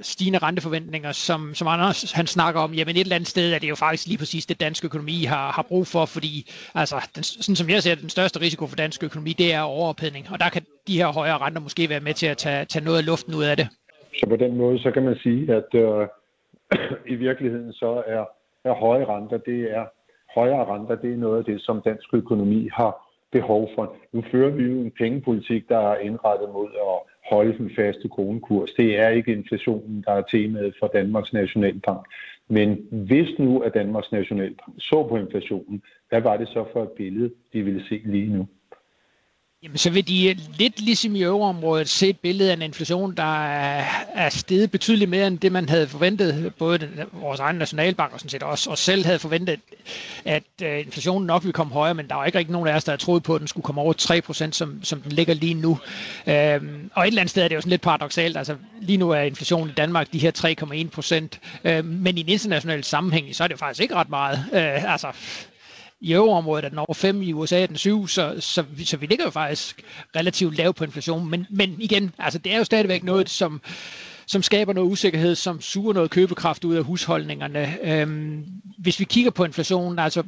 stigende 0.03 0.39
renteforventninger, 0.39 1.13
som, 1.13 1.55
som 1.55 1.69
Anders 1.69 2.13
han 2.13 2.27
snakker 2.27 2.61
om, 2.61 2.73
jamen 2.73 2.97
et 2.97 3.01
eller 3.01 3.17
andet 3.17 3.29
sted 3.29 3.53
er 3.53 3.59
det 3.59 3.69
jo 3.69 3.75
faktisk 3.75 4.07
lige 4.07 4.19
præcis 4.19 4.47
det, 4.47 4.61
dansk 4.61 4.85
økonomi 4.85 5.25
har, 5.25 5.53
har 5.53 5.63
brug 5.69 5.87
for, 5.87 6.05
fordi 6.07 6.51
altså, 6.75 6.97
den, 7.15 7.23
sådan 7.23 7.57
som 7.57 7.69
jeg 7.71 7.83
ser 7.83 7.95
den 7.95 8.09
største 8.09 8.41
risiko 8.41 8.67
for 8.67 8.77
dansk 8.77 9.05
økonomi, 9.05 9.33
det 9.33 9.55
er 9.55 9.61
overophedning, 9.61 10.27
og 10.33 10.41
der 10.41 10.49
kan 10.49 10.63
de 10.87 10.99
her 10.99 11.13
højere 11.13 11.39
renter 11.39 11.61
måske 11.61 11.89
være 11.89 12.01
med 12.01 12.15
til 12.15 12.27
at 12.27 12.37
tage, 12.37 12.65
tage 12.65 12.85
noget 12.85 12.99
af 12.99 13.07
luften 13.07 13.35
ud 13.35 13.45
af 13.45 13.57
det. 13.57 13.69
Så 14.21 14.27
på 14.29 14.37
den 14.37 14.57
måde, 14.57 14.79
så 14.79 14.91
kan 14.91 15.03
man 15.03 15.17
sige, 15.23 15.55
at 15.55 15.75
øh, 15.75 16.07
i 17.13 17.15
virkeligheden 17.15 17.73
så 17.73 18.03
er, 18.07 18.25
er 18.65 18.75
høje 18.75 19.05
renter, 19.05 19.39
det 19.39 19.61
er 19.77 19.85
højere 20.35 20.65
renter, 20.75 20.95
det 20.95 21.13
er 21.13 21.17
noget 21.17 21.39
af 21.39 21.45
det, 21.45 21.59
som 21.61 21.83
dansk 21.83 22.15
økonomi 22.15 22.69
har 22.73 22.93
behov 23.33 23.71
for. 23.75 23.95
Nu 24.13 24.25
fører 24.31 24.51
vi 24.51 24.63
jo 24.63 24.81
en 24.81 24.93
pengepolitik, 24.99 25.69
der 25.69 25.79
er 25.79 25.97
indrettet 25.99 26.49
mod 26.53 26.69
at 26.89 26.97
holde 27.31 27.59
den 27.59 27.71
faste 27.77 28.09
kronekurs. 28.09 28.71
Det 28.71 28.99
er 28.99 29.09
ikke 29.09 29.33
inflationen, 29.33 30.05
der 30.07 30.13
er 30.13 30.23
temaet 30.23 30.75
for 30.81 30.87
Danmarks 30.87 31.33
Nationalbank. 31.33 32.07
Men 32.49 32.79
hvis 32.91 33.39
nu 33.39 33.59
at 33.59 33.75
Danmarks 33.75 34.13
Nationalbank 34.13 34.75
så 34.79 35.07
på 35.09 35.17
inflationen, 35.17 35.83
hvad 36.09 36.21
var 36.21 36.37
det 36.37 36.49
så 36.49 36.65
for 36.73 36.83
et 36.83 36.91
billede, 36.91 37.31
de 37.53 37.63
ville 37.63 37.85
se 37.89 38.01
lige 38.05 38.33
nu? 38.33 38.47
Jamen, 39.63 39.79
så 39.79 39.91
vil 39.91 40.09
de 40.09 40.29
øh, 40.29 40.37
lidt 40.59 40.81
ligesom 40.81 41.17
i 41.17 41.23
euroområdet 41.23 41.89
se 41.89 42.09
et 42.09 42.19
billede 42.19 42.51
af 42.51 42.57
en 42.57 42.63
inflation, 42.63 43.15
der 43.17 43.45
er, 43.47 43.85
er 44.15 44.29
steget 44.29 44.71
betydeligt 44.71 45.11
mere 45.11 45.27
end 45.27 45.39
det, 45.39 45.53
man 45.53 45.69
havde 45.69 45.89
forventet. 45.89 46.55
Både 46.59 46.79
den, 46.79 46.91
vores 47.13 47.41
egen 47.41 47.57
nationalbank 47.57 48.13
og 48.13 48.21
sådan 48.21 48.31
set 48.31 48.43
også 48.43 48.71
os 48.71 48.79
selv 48.79 49.05
havde 49.05 49.19
forventet, 49.19 49.61
at 50.25 50.43
øh, 50.63 50.79
inflationen 50.79 51.27
nok 51.27 51.43
ville 51.43 51.53
komme 51.53 51.73
højere, 51.73 51.95
men 51.95 52.09
der 52.09 52.15
var 52.15 52.25
ikke 52.25 52.39
rigtig 52.39 52.53
nogen 52.53 52.69
af 52.69 52.75
os, 52.75 52.85
der 52.85 52.93
havde 52.93 53.03
troet 53.03 53.23
på, 53.23 53.35
at 53.35 53.41
den 53.41 53.49
skulle 53.49 53.65
komme 53.65 53.81
over 53.81 53.95
3%, 54.49 54.53
som, 54.53 54.85
som 54.85 55.01
den 55.01 55.13
ligger 55.13 55.35
lige 55.35 55.55
nu. 55.55 55.79
Øhm, 56.27 56.91
og 56.95 57.03
et 57.03 57.07
eller 57.07 57.21
andet 57.21 57.31
sted 57.31 57.43
er 57.45 57.49
det 57.49 57.55
jo 57.55 57.61
sådan 57.61 57.71
lidt 57.71 57.83
paradoxalt. 57.83 58.37
Altså, 58.37 58.57
lige 58.81 58.97
nu 58.97 59.11
er 59.11 59.21
inflationen 59.21 59.71
i 59.71 59.73
Danmark 59.73 60.13
de 60.13 60.19
her 60.19 60.33
3,1%, 60.39 61.39
uh, 61.65 61.71
øhm, 61.71 61.87
men 61.87 62.19
i 62.19 62.21
en 62.21 62.29
international 62.29 62.85
sammenhæng, 62.85 63.35
så 63.37 63.45
er 63.45 63.49
det 63.49 63.53
jo 63.53 63.59
faktisk 63.59 63.83
ikke 63.83 63.95
ret 63.95 64.11
meget. 64.11 64.45
Øh, 64.53 64.93
altså, 64.93 65.09
i 66.01 66.13
euroområdet 66.13 66.65
er 66.65 66.69
den 66.69 66.79
over 66.79 66.95
5, 66.95 67.23
i 67.23 67.33
USA 67.33 67.63
er 67.63 67.67
den 67.67 67.77
7, 67.77 68.09
så, 68.09 68.37
så, 68.41 68.65
så 68.85 68.97
vi 68.97 69.07
ligger 69.07 69.25
jo 69.25 69.31
faktisk 69.31 69.83
relativt 70.17 70.57
lavt 70.57 70.77
på 70.77 70.85
inflation. 70.85 71.31
Men, 71.31 71.47
men 71.51 71.77
igen, 71.81 72.13
altså 72.19 72.39
det 72.39 72.53
er 72.53 72.59
jo 72.59 72.65
stadigvæk 72.65 73.05
noget, 73.05 73.31
som, 73.31 73.61
som 74.29 74.43
skaber 74.43 74.73
noget 74.73 74.91
usikkerhed, 74.91 75.35
som 75.35 75.61
suger 75.61 75.93
noget 75.93 76.11
købekraft 76.11 76.65
ud 76.65 76.75
af 76.75 76.85
husholdningerne. 76.85 77.77
Øhm, 77.83 78.45
hvis 78.79 79.01
vi 79.01 79.05
kigger 79.05 79.31
på 79.31 79.45
inflationen, 79.45 79.99
altså 79.99 80.23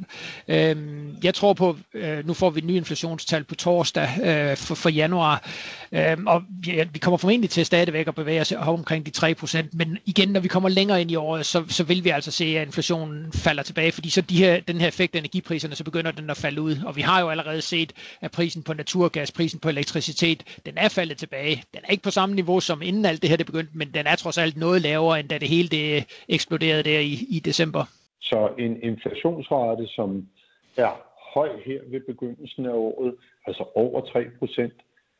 øhm, 0.47 1.15
jeg 1.23 1.33
tror 1.33 1.53
på, 1.53 1.77
øh, 1.93 2.27
nu 2.27 2.33
får 2.33 2.49
vi 2.49 2.61
nye 2.61 2.75
inflationstal 2.75 3.43
på 3.43 3.55
torsdag 3.55 4.09
øh, 4.23 4.57
for, 4.57 4.75
for 4.75 4.89
januar, 4.89 5.49
øhm, 5.91 6.27
og 6.27 6.43
vi, 6.63 6.83
vi 6.93 6.99
kommer 6.99 7.17
formentlig 7.17 7.49
til 7.49 7.65
stadigvæk 7.65 8.07
at 8.07 8.15
bevæge 8.15 8.41
os 8.41 8.51
omkring 8.51 9.05
de 9.05 9.35
3%, 9.41 9.63
men 9.73 9.97
igen, 10.05 10.29
når 10.29 10.39
vi 10.39 10.47
kommer 10.47 10.69
længere 10.69 11.01
ind 11.01 11.11
i 11.11 11.15
året, 11.15 11.45
så, 11.45 11.63
så 11.67 11.83
vil 11.83 12.03
vi 12.03 12.09
altså 12.09 12.31
se, 12.31 12.45
at 12.57 12.67
inflationen 12.67 13.31
falder 13.33 13.63
tilbage, 13.63 13.91
fordi 13.91 14.09
så 14.09 14.21
de 14.21 14.37
her, 14.37 14.59
den 14.59 14.81
her 14.81 14.87
effekt 14.87 15.15
af 15.15 15.19
energipriserne, 15.19 15.75
så 15.75 15.83
begynder 15.83 16.11
den 16.11 16.29
at 16.29 16.37
falde 16.37 16.61
ud, 16.61 16.77
og 16.85 16.95
vi 16.95 17.01
har 17.01 17.19
jo 17.21 17.29
allerede 17.29 17.61
set, 17.61 17.93
at 18.21 18.31
prisen 18.31 18.63
på 18.63 18.73
naturgas, 18.73 19.31
prisen 19.31 19.59
på 19.59 19.69
elektricitet, 19.69 20.43
den 20.65 20.73
er 20.77 20.89
faldet 20.89 21.17
tilbage. 21.17 21.63
Den 21.73 21.79
er 21.83 21.91
ikke 21.91 22.03
på 22.03 22.11
samme 22.11 22.35
niveau 22.35 22.59
som 22.59 22.81
inden 22.81 23.05
alt 23.05 23.21
det 23.21 23.29
her 23.29 23.37
det 23.37 23.45
begyndte, 23.45 23.77
men 23.77 23.90
den 23.93 24.07
er 24.07 24.15
trods 24.15 24.37
alt 24.37 24.57
noget 24.57 24.81
lavere, 24.81 25.19
end 25.19 25.29
da 25.29 25.37
det 25.37 25.49
hele 25.49 25.69
det 25.69 26.05
eksploderede 26.27 26.83
der 26.83 26.99
i, 26.99 27.13
i 27.29 27.39
december. 27.39 27.85
Så 28.21 28.49
en 28.59 28.83
inflationsrate, 28.83 29.87
som 29.87 30.27
er 30.77 31.01
høj 31.33 31.49
her 31.65 31.79
ved 31.91 32.01
begyndelsen 32.07 32.65
af 32.65 32.73
året, 32.73 33.15
altså 33.47 33.63
over 33.75 34.01
3 34.01 34.25
procent, 34.39 34.73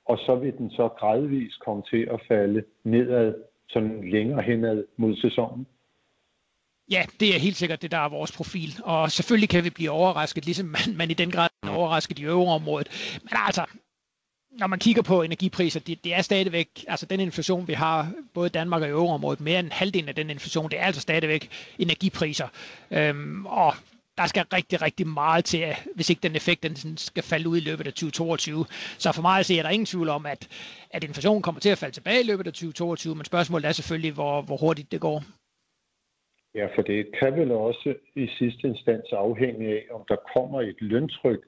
og 0.05 0.17
så 0.17 0.35
vil 0.35 0.53
den 0.57 0.71
så 0.71 0.87
gradvist 0.99 1.59
komme 1.59 1.83
til 1.91 2.07
at 2.11 2.19
falde 2.27 2.63
nedad 2.83 3.33
sådan 3.69 4.11
længere 4.11 4.41
henad 4.41 4.83
mod 4.97 5.15
sæsonen? 5.15 5.67
Ja, 6.91 7.03
det 7.19 7.35
er 7.35 7.39
helt 7.39 7.55
sikkert 7.55 7.81
det, 7.81 7.91
der 7.91 7.97
er 7.97 8.09
vores 8.09 8.31
profil. 8.37 8.69
Og 8.83 9.11
selvfølgelig 9.11 9.49
kan 9.49 9.63
vi 9.63 9.69
blive 9.69 9.91
overrasket, 9.91 10.45
ligesom 10.45 10.65
man, 10.65 10.97
man 10.97 11.11
i 11.11 11.13
den 11.13 11.31
grad 11.31 11.49
er 11.63 11.69
overrasket 11.69 12.19
i 12.19 12.25
øvreområdet. 12.25 13.19
Men 13.23 13.33
altså, 13.33 13.65
når 14.51 14.67
man 14.67 14.79
kigger 14.79 15.01
på 15.01 15.21
energipriser, 15.21 15.79
det, 15.79 16.03
det 16.03 16.13
er 16.13 16.21
stadigvæk, 16.21 16.85
altså 16.87 17.05
den 17.05 17.19
inflation, 17.19 17.67
vi 17.67 17.73
har, 17.73 18.11
både 18.33 18.47
i 18.47 18.49
Danmark 18.49 18.81
og 18.81 18.87
i 18.87 18.91
euroområdet, 18.91 19.41
mere 19.41 19.59
end 19.59 19.71
halvdelen 19.71 20.09
af 20.09 20.15
den 20.15 20.29
inflation, 20.29 20.71
det 20.71 20.79
er 20.79 20.83
altså 20.83 21.01
stadigvæk 21.01 21.49
energipriser. 21.79 22.47
Øhm, 22.91 23.45
og 23.45 23.73
der 24.17 24.25
skal 24.27 24.45
rigtig, 24.53 24.81
rigtig 24.81 25.07
meget 25.07 25.45
til, 25.45 25.65
hvis 25.95 26.09
ikke 26.09 26.23
den 26.23 26.35
effekt 26.35 26.63
den 26.63 26.97
skal 26.97 27.23
falde 27.23 27.49
ud 27.49 27.57
i 27.57 27.67
løbet 27.69 27.87
af 27.87 27.93
2022. 27.93 28.65
Så 28.97 29.11
for 29.11 29.21
mig 29.21 29.39
at 29.39 29.45
se, 29.45 29.59
er 29.59 29.63
der 29.63 29.69
ingen 29.69 29.85
tvivl 29.85 30.09
om, 30.09 30.25
at, 30.25 30.47
at 30.91 31.03
inflationen 31.03 31.41
kommer 31.41 31.61
til 31.61 31.69
at 31.69 31.77
falde 31.77 31.95
tilbage 31.95 32.21
i 32.21 32.27
løbet 32.27 32.47
af 32.47 32.53
2022, 32.53 33.15
men 33.15 33.25
spørgsmålet 33.25 33.65
er 33.65 33.71
selvfølgelig, 33.71 34.13
hvor, 34.13 34.41
hvor 34.41 34.57
hurtigt 34.57 34.91
det 34.91 35.01
går. 35.01 35.23
Ja, 36.55 36.65
for 36.75 36.81
det 36.81 36.99
kan 37.19 37.33
vel 37.39 37.51
også 37.51 37.95
i 38.15 38.27
sidste 38.27 38.67
instans 38.67 39.11
afhænge 39.11 39.67
af, 39.67 39.83
om 39.91 40.01
der 40.07 40.15
kommer 40.33 40.61
et 40.61 40.81
løntryk 40.81 41.41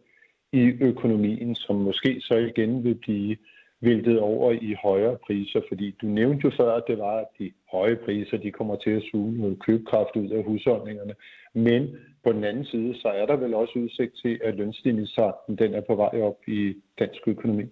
i 0.54 0.64
økonomien, 0.82 1.56
som 1.56 1.76
måske 1.76 2.22
så 2.22 2.36
igen 2.36 2.84
vil 2.84 2.96
blive 2.96 3.38
væltet 3.82 4.20
over 4.20 4.52
i 4.52 4.76
højere 4.84 5.18
priser, 5.28 5.62
fordi 5.68 5.96
du 6.02 6.06
nævnte 6.08 6.42
jo 6.44 6.52
før, 6.58 6.72
at 6.74 6.84
det 6.88 6.98
var, 6.98 7.18
at 7.18 7.28
de 7.40 7.52
høje 7.72 7.96
priser 7.96 8.38
de 8.38 8.52
kommer 8.52 8.76
til 8.76 8.90
at 8.90 9.04
suge 9.12 9.38
noget 9.38 9.60
købekraft 9.66 10.16
ud 10.16 10.30
af 10.30 10.44
husholdningerne. 10.44 11.14
Men 11.54 11.98
på 12.24 12.32
den 12.32 12.44
anden 12.44 12.66
side, 12.66 12.96
så 12.96 13.08
er 13.08 13.26
der 13.26 13.36
vel 13.36 13.54
også 13.54 13.80
udsigt 13.80 14.14
til, 14.22 14.40
at 14.44 14.56
lønstigningstakten 14.56 15.56
den 15.56 15.74
er 15.74 15.82
på 15.82 15.96
vej 15.96 16.22
op 16.22 16.38
i 16.48 16.74
dansk 17.00 17.28
økonomi. 17.28 17.64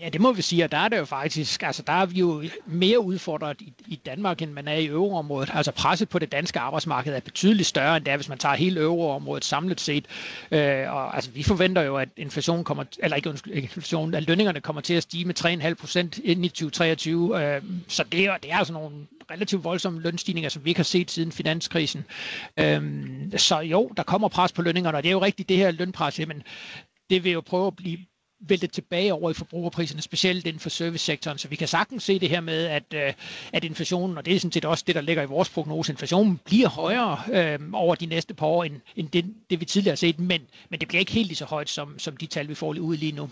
Ja, 0.00 0.08
det 0.08 0.20
må 0.20 0.32
vi 0.32 0.42
sige, 0.42 0.64
og 0.64 0.72
der 0.72 0.78
er 0.78 0.88
det 0.88 0.98
jo 0.98 1.04
faktisk, 1.04 1.62
altså 1.62 1.82
der 1.86 1.92
er 1.92 2.06
vi 2.06 2.18
jo 2.18 2.44
mere 2.66 3.00
udfordret 3.00 3.60
i, 3.60 3.72
i 3.86 3.96
Danmark, 3.96 4.42
end 4.42 4.52
man 4.52 4.68
er 4.68 4.72
i 4.74 4.86
euroområdet. 4.86 5.50
Altså 5.54 5.72
presset 5.72 6.08
på 6.08 6.18
det 6.18 6.32
danske 6.32 6.60
arbejdsmarked 6.60 7.14
er 7.14 7.20
betydeligt 7.20 7.68
større, 7.68 7.96
end 7.96 8.04
det 8.04 8.12
er, 8.12 8.16
hvis 8.16 8.28
man 8.28 8.38
tager 8.38 8.54
hele 8.54 8.80
euroområdet 8.80 9.44
samlet 9.44 9.80
set. 9.80 10.06
Øh, 10.50 10.92
og 10.92 11.14
altså, 11.14 11.30
vi 11.30 11.42
forventer 11.42 11.82
jo, 11.82 11.96
at 11.96 12.08
inflationen 12.16 12.64
kommer, 12.64 12.84
eller 12.98 13.16
ikke 13.16 13.34
inflation, 13.52 14.14
at 14.14 14.26
lønningerne 14.26 14.60
kommer 14.60 14.82
til 14.82 14.94
at 14.94 15.02
stige 15.02 15.24
med 15.24 15.62
3,5 15.64 15.74
procent 15.74 16.18
ind 16.18 16.44
i 16.44 16.48
2023. 16.48 17.54
Øh, 17.56 17.62
så 17.88 18.04
det 18.12 18.24
er, 18.24 18.36
det 18.36 18.52
er 18.52 18.56
altså 18.56 18.72
nogle 18.72 19.06
relativt 19.30 19.64
voldsomme 19.64 20.00
lønstigninger, 20.00 20.50
som 20.50 20.64
vi 20.64 20.70
ikke 20.70 20.78
har 20.78 20.84
set 20.84 21.10
siden 21.10 21.32
finanskrisen. 21.32 22.04
Øh, 22.56 22.82
så 23.36 23.58
jo, 23.60 23.92
der 23.96 24.02
kommer 24.02 24.28
pres 24.28 24.52
på 24.52 24.62
lønningerne, 24.62 24.96
og 24.96 25.02
det 25.02 25.08
er 25.08 25.12
jo 25.12 25.22
rigtigt 25.22 25.48
det 25.48 25.56
her 25.56 25.70
lønpres, 25.70 26.18
men 26.18 26.42
det 27.10 27.24
vil 27.24 27.32
jo 27.32 27.40
prøve 27.40 27.66
at 27.66 27.76
blive 27.76 27.98
væltet 28.48 28.72
tilbage 28.72 29.14
over 29.14 29.30
i 29.30 29.34
forbrugerpriserne, 29.34 30.02
specielt 30.02 30.46
inden 30.46 30.60
for 30.60 30.68
servicesektoren. 30.68 31.38
Så 31.38 31.48
vi 31.48 31.56
kan 31.56 31.68
sagtens 31.68 32.02
se 32.02 32.18
det 32.18 32.28
her 32.28 32.40
med, 32.40 32.66
at, 32.66 32.94
øh, 32.94 33.12
at 33.52 33.64
inflationen, 33.64 34.18
og 34.18 34.26
det 34.26 34.34
er 34.34 34.38
sådan 34.38 34.52
set 34.52 34.64
også 34.64 34.84
det, 34.86 34.94
der 34.94 35.00
ligger 35.00 35.22
i 35.22 35.26
vores 35.26 35.50
prognose, 35.54 35.92
inflationen 35.92 36.40
bliver 36.44 36.68
højere 36.68 37.16
øh, 37.36 37.58
over 37.72 37.94
de 37.94 38.06
næste 38.06 38.34
par 38.34 38.46
år, 38.46 38.64
end, 38.64 38.76
end 38.96 39.08
det, 39.08 39.24
det, 39.50 39.60
vi 39.60 39.64
tidligere 39.64 39.92
har 39.92 39.96
set, 40.06 40.18
men, 40.18 40.40
men 40.70 40.80
det 40.80 40.88
bliver 40.88 41.00
ikke 41.00 41.12
helt 41.12 41.28
lige 41.28 41.36
så 41.36 41.44
højt, 41.44 41.68
som, 41.68 41.98
som 41.98 42.16
de 42.16 42.26
tal, 42.26 42.48
vi 42.48 42.54
får 42.54 42.68
ud 42.68 42.96
lige 42.96 43.16
nu. 43.16 43.28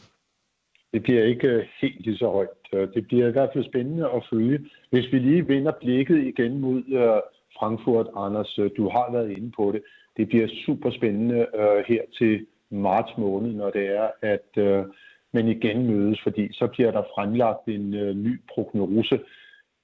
Det 0.92 1.02
bliver 1.02 1.25
ikke 1.25 1.49
øh, 1.49 1.64
helt 1.81 2.00
lige 2.04 2.16
så 2.16 2.28
højt. 2.28 2.49
Det 2.95 3.07
bliver 3.07 3.28
i 3.28 3.31
hvert 3.31 3.50
fald 3.52 3.64
spændende 3.64 4.04
at 4.16 4.26
følge. 4.33 4.59
Hvis 4.90 5.12
vi 5.12 5.19
lige 5.19 5.49
vender 5.49 5.73
blikket 5.81 6.19
igen 6.26 6.59
mod 6.61 6.78
øh, 6.88 7.21
Frankfurt, 7.59 8.07
Anders, 8.16 8.59
øh, 8.59 8.71
du 8.76 8.88
har 8.88 9.12
været 9.12 9.31
inde 9.31 9.52
på 9.57 9.73
det. 9.73 9.83
Det 10.16 10.28
bliver 10.28 10.49
super 10.66 10.90
spændende 10.90 11.47
her 11.87 12.02
til 12.19 12.47
marts 12.73 13.19
måned, 13.19 13.52
når 13.52 13.71
det 13.71 13.87
er, 13.97 14.09
at 14.23 14.49
øh, 14.57 14.85
man 15.33 15.49
igen 15.49 15.87
mødes, 15.87 16.21
fordi 16.23 16.52
så 16.52 16.67
bliver 16.67 16.91
der 16.91 17.02
fremlagt 17.14 17.69
en 17.69 17.95
øh, 17.95 18.14
ny 18.17 18.41
prognose. 18.55 19.21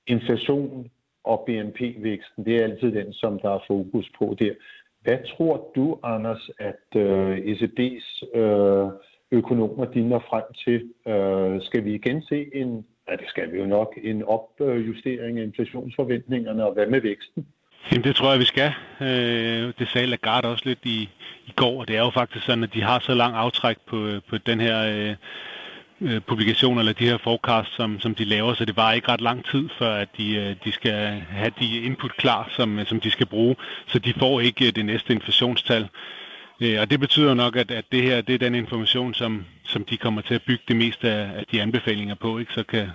Inflation 0.06 0.90
og 1.24 1.44
BNP-væksten, 1.46 2.44
det 2.44 2.56
er 2.56 2.64
altid 2.64 2.92
den, 2.92 3.12
som 3.12 3.38
der 3.38 3.50
er 3.50 3.64
fokus 3.66 4.10
på 4.18 4.36
der. 4.38 4.54
Hvad 5.00 5.18
tror 5.36 5.72
du, 5.76 5.98
Anders, 6.02 6.50
at 6.58 6.96
øh, 6.96 7.38
ECB's 7.38 8.38
øh, 8.38 8.90
økonomer 9.30 9.84
de 9.84 10.08
når 10.08 10.24
frem 10.30 10.44
til? 10.64 10.92
Øh, 11.12 11.62
skal 11.62 11.84
vi 11.84 11.94
igen 11.94 12.22
se 12.22 12.56
en, 12.56 12.86
ja 13.08 13.16
det 13.16 13.28
skal 13.28 13.52
vi 13.52 13.58
jo 13.58 13.66
nok, 13.66 13.98
en 14.02 14.22
opjustering 14.22 15.38
af 15.38 15.42
inflationsforventningerne, 15.42 16.64
og 16.66 16.72
hvad 16.72 16.86
med 16.86 17.00
væksten? 17.00 17.46
Jamen, 17.92 18.04
det 18.04 18.16
tror 18.16 18.30
jeg, 18.30 18.40
vi 18.40 18.44
skal. 18.44 18.72
Øh, 19.00 19.72
det 19.78 19.88
sagde 19.92 20.06
Lagarde 20.06 20.48
også 20.48 20.62
lidt 20.66 20.78
i, 20.82 21.08
i 21.46 21.52
går, 21.56 21.80
og 21.80 21.88
det 21.88 21.96
er 21.96 22.00
jo 22.00 22.10
faktisk 22.10 22.46
sådan, 22.46 22.64
at 22.64 22.74
de 22.74 22.82
har 22.82 22.98
så 22.98 23.14
lang 23.14 23.34
aftræk 23.34 23.76
på, 23.86 24.06
øh, 24.06 24.20
på 24.28 24.38
den 24.38 24.60
her 24.60 24.78
øh, 24.80 25.14
øh, 26.00 26.20
publikation, 26.20 26.78
eller 26.78 26.92
de 26.92 27.08
her 27.08 27.18
forecast, 27.18 27.76
som, 27.76 28.00
som 28.00 28.14
de 28.14 28.24
laver, 28.24 28.54
så 28.54 28.64
det 28.64 28.76
var 28.76 28.92
ikke 28.92 29.08
ret 29.08 29.20
lang 29.20 29.44
tid, 29.44 29.68
før 29.78 29.94
at 29.94 30.08
de, 30.16 30.34
øh, 30.34 30.56
de 30.64 30.72
skal 30.72 31.22
have 31.30 31.52
de 31.60 31.80
input 31.80 32.16
klar, 32.16 32.48
som, 32.56 32.80
som 32.86 33.00
de 33.00 33.10
skal 33.10 33.26
bruge, 33.26 33.56
så 33.86 33.98
de 33.98 34.12
får 34.18 34.40
ikke 34.40 34.70
det 34.70 34.84
næste 34.84 35.12
inflationstal. 35.12 35.88
Og 36.80 36.90
det 36.90 37.00
betyder 37.00 37.34
nok, 37.34 37.56
at, 37.56 37.70
at 37.70 37.84
det 37.92 38.02
her 38.02 38.20
det 38.20 38.34
er 38.34 38.38
den 38.38 38.54
information, 38.54 39.14
som, 39.14 39.44
som 39.64 39.84
de 39.84 39.96
kommer 39.96 40.20
til 40.20 40.34
at 40.34 40.42
bygge 40.42 40.64
det 40.68 40.76
meste 40.76 41.10
af, 41.10 41.38
af 41.38 41.44
de 41.52 41.62
anbefalinger 41.62 42.14
på. 42.14 42.38
Ikke? 42.38 42.52
Så 42.52 42.62
kan, 42.62 42.88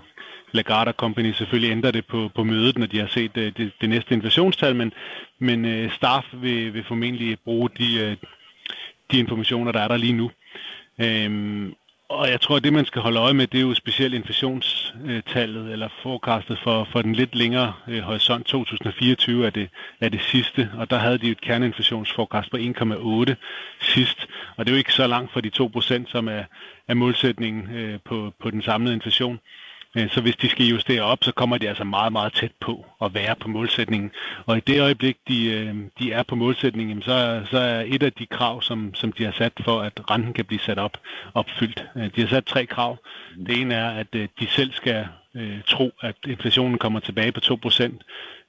Lagarde 0.54 0.92
Company 0.92 1.32
selvfølgelig 1.32 1.72
ændrer 1.72 1.92
det 1.92 2.06
på, 2.06 2.32
på 2.36 2.44
mødet, 2.44 2.78
når 2.78 2.86
de 2.86 3.00
har 3.00 3.08
set 3.08 3.38
uh, 3.38 3.44
det, 3.44 3.72
det 3.82 3.90
næste 3.90 4.14
inflationstal, 4.14 4.76
men, 4.76 4.94
men 5.40 5.66
øh, 5.66 5.92
staff 5.92 6.28
vil, 6.34 6.74
vil 6.74 6.84
formentlig 6.84 7.40
bruge 7.40 7.70
de, 7.78 8.00
øh, 8.00 8.18
de 9.12 9.20
informationer, 9.20 9.72
der 9.72 9.80
er 9.80 9.88
der 9.88 9.98
lige 9.98 10.14
nu. 10.14 10.32
Øhm, 11.00 11.74
og 12.10 12.30
jeg 12.30 12.42
tror, 12.42 12.56
at 12.56 12.64
det, 12.64 12.74
man 12.74 12.86
skal 12.86 13.02
holde 13.02 13.20
øje 13.20 13.34
med, 13.34 13.48
det 13.48 13.58
er 13.58 13.62
jo 13.62 13.74
specielt 13.74 14.14
inflationstallet 14.14 15.72
eller 15.72 15.90
forecastet 16.04 16.60
for, 16.64 16.88
for 16.92 17.02
den 17.02 17.16
lidt 17.16 17.36
længere 17.36 17.74
øh, 17.88 18.00
horisont. 18.00 18.46
2024 18.46 19.46
er 19.46 19.50
det, 19.50 19.70
er 20.02 20.10
det 20.10 20.22
sidste, 20.22 20.72
og 20.78 20.90
der 20.90 20.98
havde 20.98 21.18
de 21.18 21.32
et 21.32 21.42
kerneinflationsforecast 21.42 22.52
på 22.52 22.58
1,8 22.58 23.34
sidst. 23.82 24.28
Og 24.56 24.66
det 24.66 24.72
er 24.72 24.76
jo 24.76 24.78
ikke 24.78 24.94
så 24.94 25.08
langt 25.08 25.32
fra 25.32 25.42
de 25.42 25.52
2%, 26.06 26.12
som 26.12 26.28
er, 26.28 26.44
er 26.88 26.94
målsætningen 26.94 27.76
øh, 27.76 28.00
på, 28.06 28.34
på 28.40 28.52
den 28.52 28.62
samlede 28.62 28.96
inflation. 28.96 29.34
Øh, 29.34 29.40
Øh, 29.98 30.10
så 30.10 30.22
hvis 30.22 30.36
de 30.36 30.50
skal 30.50 30.66
justere 30.66 31.02
op, 31.02 31.24
så 31.24 31.32
kommer 31.32 31.58
de 31.58 31.70
altså 31.70 31.84
meget, 31.84 32.12
meget 32.12 32.34
tæt 32.34 32.52
på 32.60 32.86
at 33.02 33.14
være 33.14 33.36
på 33.36 33.48
målsætningen. 33.48 34.12
Og 34.46 34.58
i 34.58 34.60
det 34.60 34.82
øjeblik, 34.82 35.18
de, 35.28 35.46
øh, 35.46 35.76
de 36.00 36.12
er 36.12 36.24
på 36.24 36.36
målsætningen, 36.36 37.02
så, 37.02 37.42
så 37.52 37.58
er 37.58 37.84
et 37.88 38.04
af 38.04 38.14
de 38.14 38.26
krav, 38.26 38.62
som, 38.62 38.94
som 38.94 39.12
de 39.12 39.24
har 39.24 39.32
sat 39.32 39.54
for, 39.66 39.82
at 39.82 40.12
renten 40.12 40.34
kan 40.34 40.46
blive 40.46 40.60
sat 40.60 40.78
op, 40.78 40.98
opfyldt. 41.34 41.86
Øh, 41.98 42.10
de 42.16 42.22
har 42.22 42.28
sat 42.28 42.46
tre 42.46 42.66
krav. 42.66 42.98
Det 43.48 43.62
ene 43.62 43.76
er, 43.76 43.90
at 43.90 44.14
de 44.14 44.48
selv 44.48 44.74
skal 44.74 45.08
øh, 45.36 45.62
tro, 45.68 45.92
at 46.02 46.16
inflationen 46.28 46.78
kommer 46.78 47.00
tilbage 47.00 47.32
på 47.32 47.40
2%. 47.44 48.00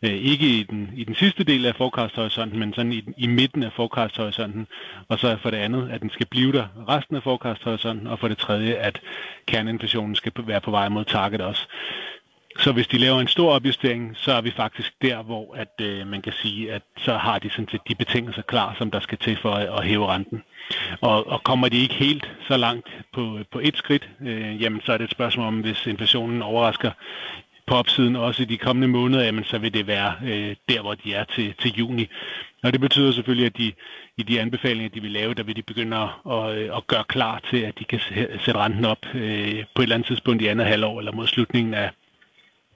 Øh, 0.05 0.11
ikke 0.11 0.47
i 0.47 0.63
den, 0.63 0.91
i 0.97 1.05
den 1.05 1.15
sidste 1.15 1.45
del 1.45 1.67
af 1.67 1.75
forecast-horisonten, 1.75 2.59
men 2.59 2.75
sådan 2.75 2.93
i, 2.93 3.03
i 3.17 3.27
midten 3.27 3.63
af 3.63 3.73
forecast-horisonten. 3.73 4.67
Og 5.09 5.19
så 5.19 5.37
for 5.43 5.51
det 5.51 5.57
andet, 5.57 5.91
at 5.91 6.01
den 6.03 6.11
skal 6.11 6.27
blive 6.27 6.53
der 6.53 6.67
resten 6.89 7.17
af 7.17 7.23
forecast-horisonten. 7.23 8.07
Og 8.07 8.19
for 8.19 8.29
det 8.29 8.39
tredje, 8.39 8.75
at 8.75 9.01
kerneinflationen 9.47 10.15
skal 10.15 10.33
være 10.37 10.61
på 10.61 10.71
vej 10.71 10.89
mod 10.89 11.05
target 11.05 11.41
også. 11.41 11.67
Så 12.59 12.73
hvis 12.73 12.87
de 12.87 12.99
laver 12.99 13.21
en 13.21 13.29
stor 13.29 13.53
opjustering, 13.53 14.17
så 14.17 14.33
er 14.33 14.41
vi 14.41 14.51
faktisk 14.51 14.93
der, 15.03 15.23
hvor 15.23 15.55
at, 15.55 15.81
øh, 15.81 16.07
man 16.07 16.23
kan 16.23 16.33
sige, 16.33 16.73
at 16.73 16.83
så 16.99 17.17
har 17.17 17.39
de 17.39 17.51
sådan 17.51 17.69
set 17.69 17.81
de 17.89 17.95
betingelser 17.95 18.43
klar, 18.43 18.75
som 18.79 18.91
der 18.91 19.01
skal 19.01 19.19
til 19.19 19.37
for 19.37 19.51
at, 19.51 19.69
at 19.79 19.85
hæve 19.85 20.07
renten. 20.07 20.43
Og, 21.01 21.27
og 21.27 21.43
kommer 21.45 21.69
de 21.69 21.77
ikke 21.77 21.95
helt 21.95 22.31
så 22.49 22.57
langt 22.57 22.89
på, 23.13 23.39
på 23.53 23.61
et 23.63 23.77
skridt, 23.77 24.09
øh, 24.21 24.63
jamen 24.63 24.81
så 24.85 24.93
er 24.93 24.97
det 24.97 25.05
et 25.05 25.11
spørgsmål 25.11 25.47
om, 25.47 25.61
hvis 25.61 25.87
inflationen 25.87 26.43
overrasker 26.43 26.91
på 27.66 27.75
opsiden 27.75 28.16
også 28.16 28.42
i 28.42 28.47
de 28.47 28.59
kommende 28.59 28.88
måneder, 28.88 29.25
jamen 29.25 29.44
så 29.44 29.59
vil 29.59 29.75
det 29.75 29.87
være 29.87 30.14
øh, 30.25 30.56
der, 30.68 30.80
hvor 30.80 30.94
de 30.94 31.14
er 31.14 31.25
til, 31.25 31.54
til 31.61 31.73
juni. 31.73 32.09
Og 32.62 32.73
det 32.73 32.80
betyder 32.80 33.12
selvfølgelig, 33.12 33.47
at 33.47 33.56
de 33.56 33.73
i 34.16 34.23
de 34.23 34.40
anbefalinger, 34.40 34.88
de 34.88 35.00
vil 35.00 35.11
lave, 35.11 35.35
der 35.35 35.42
vil 35.42 35.56
de 35.56 35.62
begynde 35.62 35.97
at, 35.97 36.09
at, 36.33 36.76
at 36.76 36.87
gøre 36.87 37.04
klar 37.04 37.40
til, 37.50 37.56
at 37.56 37.78
de 37.78 37.85
kan 37.85 38.00
sætte 38.44 38.61
renten 38.61 38.85
op 38.85 39.06
øh, 39.14 39.64
på 39.75 39.83
et 39.83 39.85
eller 39.85 39.94
andet 39.94 40.06
tidspunkt 40.06 40.42
i 40.42 40.47
andet 40.47 40.66
halvår 40.66 40.99
eller 40.99 41.12
mod 41.12 41.26
slutningen 41.26 41.75
af, 41.75 41.90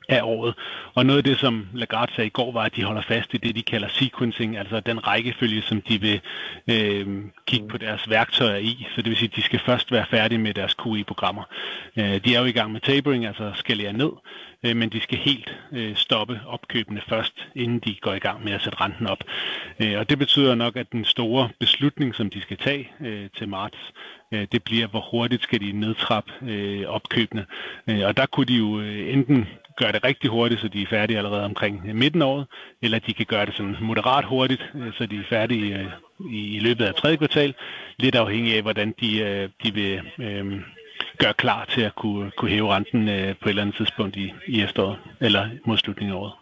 af 0.09 0.21
året. 0.23 0.55
Og 0.95 1.07
noget 1.07 1.19
af 1.19 1.25
det, 1.25 1.39
som 1.39 1.67
Lagarde 1.75 2.13
sagde 2.15 2.27
i 2.27 2.31
går, 2.31 2.53
var, 2.53 2.63
at 2.63 2.77
de 2.77 2.85
holder 2.85 3.03
fast 3.03 3.35
i 3.35 3.37
det, 3.37 3.57
de 3.57 3.63
kalder 3.63 3.89
sequencing, 3.89 4.57
altså 4.57 4.81
den 4.81 5.07
rækkefølge, 5.07 5.63
som 5.63 5.81
de 5.81 6.01
vil 6.01 6.21
øh, 6.71 7.07
kigge 7.47 7.69
på 7.69 7.79
deres 7.79 8.11
værktøjer 8.11 8.57
i. 8.57 8.87
Så 8.95 9.03
det 9.03 9.11
vil 9.11 9.17
sige, 9.17 9.31
at 9.33 9.37
de 9.37 9.43
skal 9.43 9.61
først 9.67 9.93
være 9.93 10.07
færdige 10.11 10.39
med 10.39 10.55
deres 10.55 10.75
QE-programmer. 10.75 11.43
Øh, 11.97 12.25
de 12.25 12.35
er 12.35 12.41
jo 12.41 12.45
i 12.45 12.53
gang 12.53 12.73
med 12.73 12.81
tapering, 12.81 13.27
altså 13.27 13.53
skalere 13.55 13.93
ned, 13.93 14.11
øh, 14.63 14.77
men 14.77 14.89
de 14.89 15.01
skal 15.01 15.19
helt 15.19 15.57
øh, 15.73 15.97
stoppe 15.97 16.41
opkøbene 16.47 17.03
først, 17.09 17.47
inden 17.55 17.79
de 17.79 17.97
går 18.01 18.13
i 18.13 18.19
gang 18.19 18.45
med 18.45 18.53
at 18.53 18.63
sætte 18.63 18.81
renten 18.81 19.07
op. 19.07 19.25
Øh, 19.81 19.99
og 19.99 20.11
det 20.11 20.19
betyder 20.19 20.55
nok, 20.55 20.77
at 20.77 20.93
den 20.93 21.05
store 21.05 21.49
beslutning, 21.61 22.15
som 22.15 22.31
de 22.31 22.41
skal 22.43 22.57
tage 22.57 22.91
øh, 23.01 23.29
til 23.37 23.49
marts, 23.49 23.79
øh, 24.33 24.47
det 24.53 24.63
bliver, 24.63 24.87
hvor 24.87 25.01
hurtigt 25.11 25.43
skal 25.43 25.61
de 25.61 25.73
nedtrappe 25.73 26.33
øh, 26.43 26.87
opkøbene. 26.87 27.47
Øh, 27.87 28.01
og 28.05 28.17
der 28.17 28.27
kunne 28.27 28.47
de 28.47 28.55
jo 28.55 28.81
øh, 28.81 29.13
enten 29.13 29.49
gøre 29.81 29.93
det 29.93 30.05
rigtig 30.05 30.31
hurtigt, 30.31 30.61
så 30.61 30.69
de 30.69 30.83
er 30.83 30.87
færdige 30.87 31.19
allerede 31.19 31.45
omkring 31.45 31.75
øh, 31.89 31.95
midten 31.95 32.23
af 32.23 32.27
året, 32.27 32.47
eller 32.83 32.99
de 32.99 33.15
kan 33.15 33.27
gøre 33.27 33.47
det 33.47 33.55
sådan 33.55 33.77
moderat 33.81 34.25
hurtigt, 34.25 34.63
øh, 34.75 34.93
så 34.93 35.07
de 35.07 35.17
er 35.17 35.29
færdige 35.29 35.79
øh, 35.79 35.87
i 36.57 36.59
løbet 36.67 36.85
af 36.85 36.95
tredje 36.95 37.17
kvartal, 37.17 37.55
lidt 37.99 38.15
afhængig 38.15 38.57
af, 38.57 38.63
hvordan 38.63 38.95
de, 39.01 39.11
de 39.63 39.75
vil 39.75 40.01
øh, 40.19 40.61
gøre 41.19 41.35
klar 41.35 41.65
til 41.65 41.83
at 41.83 41.95
kunne, 41.95 42.31
kunne 42.37 42.51
hæve 42.51 42.75
renten 42.75 43.09
øh, 43.09 43.35
på 43.41 43.45
et 43.45 43.51
eller 43.51 43.63
andet 43.63 43.77
tidspunkt 43.77 44.17
i, 44.17 44.33
i 44.47 44.63
efteråret, 44.63 44.99
eller 45.21 45.49
mod 45.67 45.77
slutningen 45.77 46.17
af 46.17 46.21
året. 46.21 46.33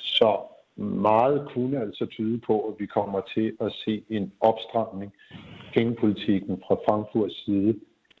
Så 0.00 0.40
meget 0.76 1.48
kunne 1.54 1.80
altså 1.80 2.06
tyde 2.06 2.38
på, 2.38 2.60
at 2.60 2.74
vi 2.78 2.86
kommer 2.86 3.20
til 3.34 3.52
at 3.60 3.72
se 3.84 4.02
en 4.10 4.32
opstramning 4.40 5.12
pengepolitikken 5.74 6.62
fra 6.66 6.74
Frankfurts 6.74 7.44
side 7.44 7.74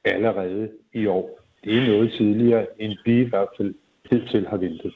allerede 0.04 0.70
i 0.92 1.06
år. 1.06 1.40
Det 1.64 1.78
er 1.78 1.86
noget 1.86 2.12
tidligere, 2.12 2.66
end 2.78 2.96
vi 3.04 3.20
i 3.20 3.28
hvert 3.28 3.48
fald 3.56 3.74
hidtil 4.10 4.46
har 4.50 4.56
ventet. 4.56 4.92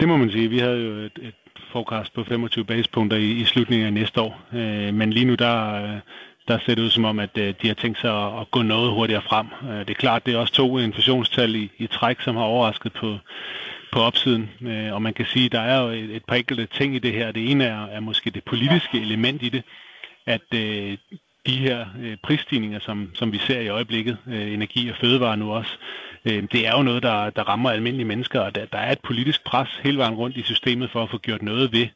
Det 0.00 0.08
må 0.08 0.16
man 0.16 0.30
sige. 0.30 0.48
Vi 0.48 0.58
havde 0.58 0.80
jo 0.84 0.92
et, 0.92 1.18
et 1.22 1.34
forecast 1.72 2.14
på 2.14 2.24
25 2.24 2.64
basispunkter 2.64 3.16
i, 3.16 3.30
i 3.30 3.44
slutningen 3.44 3.86
af 3.86 3.92
næste 3.92 4.20
år. 4.20 4.40
Øh, 4.52 4.94
men 4.94 5.12
lige 5.12 5.26
nu 5.26 5.34
der, 5.34 6.00
der 6.48 6.58
ser 6.58 6.74
det 6.74 6.82
ud 6.82 6.90
som 6.90 7.04
om, 7.04 7.18
at 7.18 7.38
øh, 7.38 7.54
de 7.62 7.66
har 7.66 7.74
tænkt 7.74 8.00
sig 8.00 8.26
at, 8.26 8.40
at 8.40 8.50
gå 8.50 8.62
noget 8.62 8.92
hurtigere 8.92 9.22
frem. 9.22 9.46
Øh, 9.62 9.78
det 9.78 9.90
er 9.90 9.94
klart, 9.94 10.26
det 10.26 10.34
er 10.34 10.38
også 10.38 10.52
to 10.52 10.78
inflationstal 10.78 11.54
i, 11.54 11.70
i 11.78 11.86
træk, 11.86 12.20
som 12.20 12.36
har 12.36 12.44
overrasket 12.44 12.92
på, 12.92 13.18
på 13.92 14.00
opsiden. 14.00 14.50
Øh, 14.60 14.94
og 14.94 15.02
man 15.02 15.14
kan 15.14 15.26
sige, 15.26 15.46
at 15.46 15.52
der 15.52 15.60
er 15.60 15.82
jo 15.82 15.88
et, 15.88 16.16
et 16.16 16.24
par 16.24 16.36
enkelte 16.36 16.66
ting 16.66 16.94
i 16.94 16.98
det 16.98 17.12
her. 17.12 17.32
Det 17.32 17.50
ene 17.50 17.64
er, 17.64 17.86
er 17.86 18.00
måske 18.00 18.30
det 18.30 18.44
politiske 18.44 19.00
element 19.00 19.42
i 19.42 19.48
det, 19.48 19.62
at 20.26 20.54
øh, 20.54 20.98
de 21.46 21.56
her 21.56 21.86
øh, 22.02 22.16
prisstigninger, 22.22 22.78
som, 22.78 23.10
som 23.14 23.32
vi 23.32 23.38
ser 23.38 23.60
i 23.60 23.68
øjeblikket, 23.68 24.16
øh, 24.28 24.52
energi 24.52 24.88
og 24.88 24.96
fødevare 24.96 25.36
nu 25.36 25.52
også, 25.52 25.72
øh, 25.80 26.07
det 26.24 26.66
er 26.66 26.76
jo 26.76 26.82
noget, 26.82 27.02
der, 27.02 27.30
der 27.30 27.42
rammer 27.42 27.70
almindelige 27.70 28.06
mennesker, 28.06 28.40
og 28.40 28.54
der, 28.54 28.66
der 28.66 28.78
er 28.78 28.92
et 28.92 29.00
politisk 29.00 29.44
pres 29.44 29.68
hele 29.82 29.98
vejen 29.98 30.14
rundt 30.14 30.36
i 30.36 30.42
systemet 30.42 30.90
for 30.90 31.02
at 31.02 31.10
få 31.10 31.18
gjort 31.18 31.42
noget 31.42 31.72
ved 31.72 31.86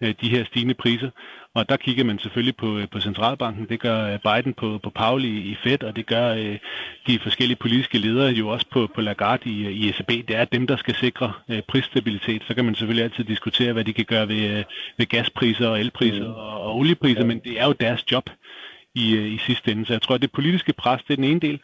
øh, 0.00 0.14
de 0.20 0.28
her 0.28 0.44
stigende 0.44 0.74
priser. 0.74 1.10
Og 1.54 1.68
der 1.68 1.76
kigger 1.76 2.04
man 2.04 2.18
selvfølgelig 2.18 2.56
på, 2.56 2.78
øh, 2.78 2.88
på 2.88 3.00
centralbanken. 3.00 3.68
Det 3.68 3.80
gør 3.80 4.12
øh, 4.12 4.18
Biden 4.18 4.54
på, 4.54 4.80
på 4.82 4.90
Paul 4.90 5.24
i, 5.24 5.56
Fed, 5.62 5.82
og 5.82 5.96
det 5.96 6.06
gør 6.06 6.34
øh, 6.34 6.58
de 7.06 7.18
forskellige 7.18 7.56
politiske 7.56 7.98
ledere 7.98 8.30
jo 8.30 8.48
også 8.48 8.66
på, 8.72 8.88
på 8.94 9.00
Lagarde 9.00 9.50
i, 9.50 9.70
i 9.70 9.88
ECB. 9.88 10.28
Det 10.28 10.36
er 10.36 10.44
dem, 10.44 10.66
der 10.66 10.76
skal 10.76 10.94
sikre 10.94 11.32
øh, 11.48 11.62
prisstabilitet. 11.68 12.42
Så 12.48 12.54
kan 12.54 12.64
man 12.64 12.74
selvfølgelig 12.74 13.04
altid 13.04 13.24
diskutere, 13.24 13.72
hvad 13.72 13.84
de 13.84 13.92
kan 13.92 14.04
gøre 14.04 14.28
ved, 14.28 14.58
øh, 14.58 14.64
ved 14.96 15.06
gaspriser 15.06 15.68
og 15.68 15.80
elpriser 15.80 16.28
mm. 16.28 16.34
og, 16.34 16.60
og 16.60 16.76
oliepriser, 16.76 17.24
men 17.24 17.38
det 17.38 17.60
er 17.60 17.66
jo 17.66 17.72
deres 17.72 18.12
job 18.12 18.30
i, 18.94 19.18
i 19.18 19.38
sidste 19.38 19.72
ende. 19.72 19.86
Så 19.86 19.92
jeg 19.92 20.02
tror, 20.02 20.14
at 20.14 20.22
det 20.22 20.32
politiske 20.32 20.72
pres, 20.72 21.02
det 21.02 21.12
er 21.12 21.16
den 21.16 21.24
ene 21.24 21.40
del. 21.40 21.60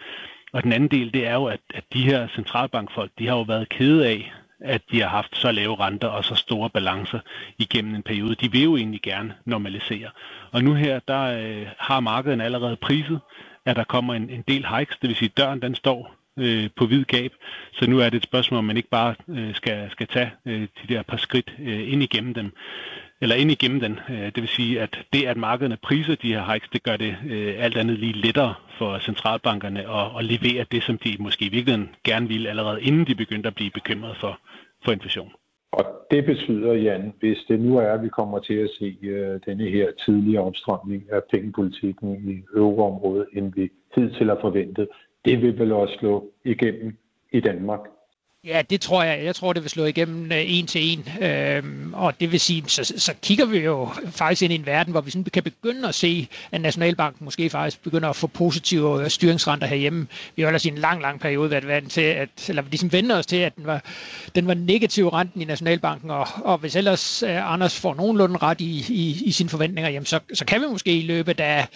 Og 0.52 0.62
den 0.62 0.73
anden 0.73 0.90
del, 0.90 1.14
det 1.14 1.26
er 1.26 1.35
jo, 1.35 1.45
at, 1.45 1.61
at 1.75 1.85
de 1.93 2.02
her 2.02 2.28
centralbankfolk, 2.35 3.11
de 3.19 3.26
har 3.26 3.37
jo 3.37 3.43
været 3.43 3.69
kede 3.69 4.07
af, 4.07 4.33
at 4.61 4.83
de 4.90 5.00
har 5.00 5.09
haft 5.09 5.37
så 5.37 5.52
lave 5.52 5.76
renter 5.81 6.09
og 6.09 6.25
så 6.25 6.35
store 6.35 6.71
balancer 6.71 7.21
igennem 7.59 7.95
en 7.95 8.02
periode. 8.02 8.35
De 8.35 8.52
vil 8.52 8.62
jo 8.62 8.76
egentlig 8.76 9.02
gerne 9.02 9.35
normalisere. 9.45 10.11
Og 10.52 10.64
nu 10.64 10.75
her, 10.75 11.00
der 11.09 11.23
øh, 11.23 11.67
har 11.78 12.00
markedet 12.00 12.43
allerede 12.43 12.76
priset, 12.76 13.21
at 13.67 13.76
der 13.76 13.85
kommer 13.85 14.14
en, 14.14 14.31
en 14.31 14.45
del 14.49 14.67
hikes, 14.76 14.97
det 15.02 15.09
vil 15.09 15.17
sige, 15.17 15.28
at 15.28 15.37
døren 15.37 15.62
den 15.62 15.75
står 15.75 16.14
øh, 16.38 16.69
på 16.76 16.87
hvid 16.87 17.05
gab. 17.05 17.33
Så 17.73 17.90
nu 17.90 17.99
er 17.99 18.11
det 18.11 18.17
et 18.17 18.23
spørgsmål, 18.23 18.59
om 18.59 18.64
man 18.64 18.76
ikke 18.76 18.88
bare 18.88 19.14
øh, 19.28 19.55
skal, 19.55 19.90
skal 19.90 20.07
tage 20.07 20.31
øh, 20.47 20.61
de 20.61 20.95
der 20.95 21.02
par 21.02 21.17
skridt 21.17 21.55
øh, 21.59 21.93
ind 21.93 22.02
igennem 22.02 22.35
dem 22.35 22.52
eller 23.20 23.37
ind 23.37 23.50
igennem 23.50 23.80
den. 23.80 23.98
Øh, 24.10 24.26
det 24.26 24.37
vil 24.37 24.48
sige, 24.48 24.80
at 24.80 24.98
det, 25.12 25.26
at 25.26 25.37
markederne 25.37 25.76
priser 25.82 26.14
de 26.14 26.34
her 26.34 26.52
hikes, 26.52 26.68
det 26.68 26.82
gør 26.82 26.96
det 26.96 27.16
øh, 27.30 27.54
alt 27.58 27.76
andet 27.76 27.98
lige 27.98 28.12
lettere 28.12 28.54
for 28.78 28.98
centralbankerne 28.98 29.80
at, 29.80 30.06
at 30.18 30.25
levere 30.25 30.66
det, 30.72 30.82
som 30.82 30.98
de 30.98 31.16
måske 31.18 31.44
i 31.44 31.48
virkeligheden 31.48 31.90
gerne 32.04 32.28
ville 32.28 32.48
allerede 32.48 32.82
inden 32.82 33.06
de 33.06 33.14
begyndte 33.14 33.46
at 33.46 33.54
blive 33.54 33.70
bekymret 33.70 34.16
for, 34.20 34.38
for 34.84 34.92
inflation. 34.92 35.32
Og 35.72 35.84
det 36.10 36.25
betyder, 36.25 36.72
Jan, 36.72 37.12
hvis 37.20 37.38
det 37.48 37.60
nu 37.60 37.76
er, 37.78 37.90
at 37.90 38.02
vi 38.02 38.08
kommer 38.08 38.38
til 38.38 38.54
at 38.54 38.70
se 38.78 38.96
uh, 39.02 39.40
denne 39.46 39.64
her 39.70 39.88
tidlige 40.04 40.40
omstrømning 40.40 41.02
af 41.12 41.20
pengepolitikken 41.30 42.30
i 42.30 42.42
euroområdet, 42.56 43.26
end 43.32 43.52
vi 43.54 43.70
hidtil 43.94 44.28
har 44.28 44.38
forventet, 44.40 44.88
det 45.25 45.42
vil 45.42 45.58
vel 45.58 45.72
også 45.72 45.94
slå 45.98 46.30
igennem 46.44 46.96
i 47.32 47.40
Danmark 47.40 47.80
Ja, 48.45 48.62
det 48.71 48.80
tror 48.80 49.02
jeg. 49.02 49.25
Jeg 49.25 49.35
tror, 49.37 49.52
det 49.52 49.62
vil 49.62 49.71
slå 49.71 49.85
igennem 49.85 50.33
øh, 50.33 50.38
en 50.47 50.66
til 50.66 50.80
en. 50.92 51.23
Øhm, 51.23 51.95
og 51.95 52.21
det 52.21 52.33
vil 52.33 52.40
sige, 52.40 52.64
så, 52.66 52.95
så 52.97 53.14
kigger 53.23 53.45
vi 53.45 53.59
jo 53.59 53.88
faktisk 54.11 54.42
ind 54.42 54.52
i 54.52 54.57
en 54.57 54.66
verden, 54.66 54.92
hvor 54.92 55.00
vi 55.00 55.11
sådan 55.11 55.25
kan 55.25 55.42
begynde 55.42 55.88
at 55.88 55.95
se, 55.95 56.28
at 56.52 56.61
Nationalbanken 56.61 57.25
måske 57.25 57.50
faktisk 57.50 57.83
begynder 57.83 58.09
at 58.09 58.16
få 58.16 58.26
positive 58.26 59.02
øh, 59.04 59.11
styringsrenter 59.11 59.66
herhjemme. 59.66 60.07
Vi 60.37 60.42
har 60.42 60.49
ellers 60.49 60.64
i 60.64 60.68
en 60.68 60.78
lang, 60.78 61.02
lang 61.02 61.21
periode 61.21 61.50
været 61.50 61.66
vant 61.66 61.92
til, 61.92 62.00
at, 62.00 62.28
eller 62.49 62.62
vi 62.62 62.71
ligesom 62.71 62.92
vender 62.92 63.18
os 63.18 63.26
til, 63.26 63.37
at 63.37 63.57
den 63.57 63.66
var, 63.66 63.85
den 64.35 64.47
var 64.47 64.54
negativ 64.54 65.09
renten 65.09 65.42
i 65.42 65.45
Nationalbanken, 65.45 66.11
og, 66.11 66.26
og 66.45 66.59
hvis 66.59 66.76
ellers 66.76 67.23
øh, 67.23 67.52
Anders 67.52 67.80
får 67.80 67.95
nogenlunde 67.95 68.37
ret 68.37 68.61
i, 68.61 68.85
i, 68.88 69.23
i 69.25 69.33
sine 69.33 69.49
forventninger, 69.49 69.90
jamen 69.90 70.07
så, 70.07 70.21
så 70.35 70.45
kan 70.45 70.61
vi 70.61 70.66
måske 70.66 70.99
i 70.99 71.02
løbet 71.02 71.40
af 71.40 71.66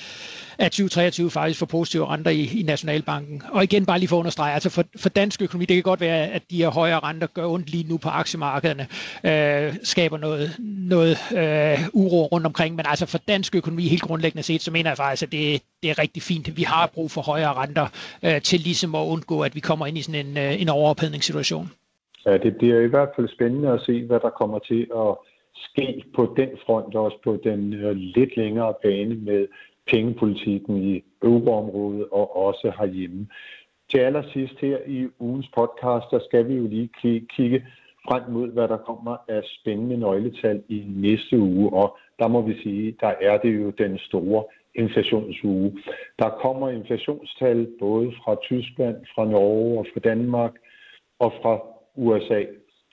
af 0.58 0.70
2023 0.70 1.30
faktisk 1.30 1.58
for 1.58 1.66
positive 1.66 2.06
renter 2.06 2.30
i, 2.30 2.60
i 2.60 2.62
Nationalbanken. 2.62 3.42
Og 3.52 3.64
igen 3.64 3.86
bare 3.86 3.98
lige 3.98 4.08
for 4.08 4.16
at 4.16 4.20
understrege, 4.20 4.54
altså 4.54 4.70
for, 4.70 4.84
for 4.96 5.08
dansk 5.08 5.42
økonomi, 5.42 5.64
det 5.64 5.74
kan 5.76 5.82
godt 5.82 6.00
være, 6.00 6.26
at 6.26 6.42
de 6.50 6.56
her 6.56 6.68
højere 6.68 7.00
renter 7.00 7.26
gør 7.26 7.46
ondt 7.46 7.70
lige 7.70 7.88
nu 7.88 7.98
på 7.98 8.08
aktiemarkederne, 8.08 8.86
øh, 9.24 9.74
skaber 9.82 10.18
noget, 10.18 10.56
noget 10.88 11.16
øh, 11.36 11.78
uro 11.92 12.26
rundt 12.26 12.46
omkring, 12.46 12.76
men 12.76 12.84
altså 12.88 13.06
for 13.06 13.18
dansk 13.28 13.54
økonomi 13.54 13.82
helt 13.82 14.02
grundlæggende 14.02 14.42
set, 14.42 14.62
så 14.62 14.70
mener 14.70 14.90
jeg 14.90 14.96
faktisk, 14.96 15.22
at 15.22 15.32
det, 15.32 15.62
det 15.82 15.90
er 15.90 15.98
rigtig 15.98 16.22
fint. 16.22 16.56
Vi 16.56 16.62
har 16.62 16.90
brug 16.94 17.10
for 17.10 17.20
højere 17.20 17.52
renter 17.52 17.86
øh, 18.24 18.42
til 18.42 18.60
ligesom 18.60 18.94
at 18.94 19.06
undgå, 19.06 19.40
at 19.40 19.54
vi 19.54 19.60
kommer 19.60 19.86
ind 19.86 19.98
i 19.98 20.02
sådan 20.02 20.26
en, 20.26 20.38
øh, 20.38 20.62
en 20.62 20.68
overophedningssituation. 20.68 21.70
Ja, 22.26 22.36
det 22.36 22.56
bliver 22.56 22.80
i 22.80 22.86
hvert 22.86 23.08
fald 23.16 23.28
spændende 23.28 23.68
at 23.68 23.80
se, 23.86 24.04
hvad 24.06 24.20
der 24.20 24.30
kommer 24.30 24.58
til 24.58 24.86
at 24.96 25.14
ske 25.54 26.04
på 26.16 26.34
den 26.36 26.48
front, 26.66 26.94
også 26.94 27.18
på 27.24 27.38
den 27.44 27.74
øh, 27.74 27.96
lidt 27.96 28.36
længere 28.36 28.74
bane 28.82 29.14
med 29.14 29.46
pengepolitikken 29.90 30.76
i 30.76 31.04
euroområdet 31.22 32.06
og 32.12 32.36
også 32.36 32.72
herhjemme. 32.78 33.26
Til 33.90 33.98
allersidst 33.98 34.58
her 34.60 34.78
i 34.86 35.08
ugens 35.18 35.48
podcast, 35.56 36.06
der 36.10 36.20
skal 36.28 36.48
vi 36.48 36.54
jo 36.54 36.66
lige 36.66 36.90
kigge 37.36 37.66
frem 38.08 38.22
mod, 38.32 38.52
hvad 38.52 38.68
der 38.68 38.76
kommer 38.76 39.16
af 39.28 39.42
spændende 39.44 39.96
nøgletal 39.96 40.62
i 40.68 40.84
næste 40.88 41.38
uge, 41.38 41.72
og 41.72 41.96
der 42.18 42.28
må 42.28 42.42
vi 42.42 42.62
sige, 42.62 42.96
der 43.00 43.12
er 43.20 43.38
det 43.38 43.56
jo 43.56 43.70
den 43.70 43.98
store 43.98 44.44
inflationsuge. 44.74 45.78
Der 46.18 46.28
kommer 46.42 46.68
inflationstal 46.68 47.68
både 47.78 48.12
fra 48.24 48.36
Tyskland, 48.42 48.96
fra 49.14 49.24
Norge 49.24 49.78
og 49.78 49.86
fra 49.92 50.00
Danmark 50.00 50.52
og 51.18 51.32
fra 51.42 51.60
USA. 51.94 52.44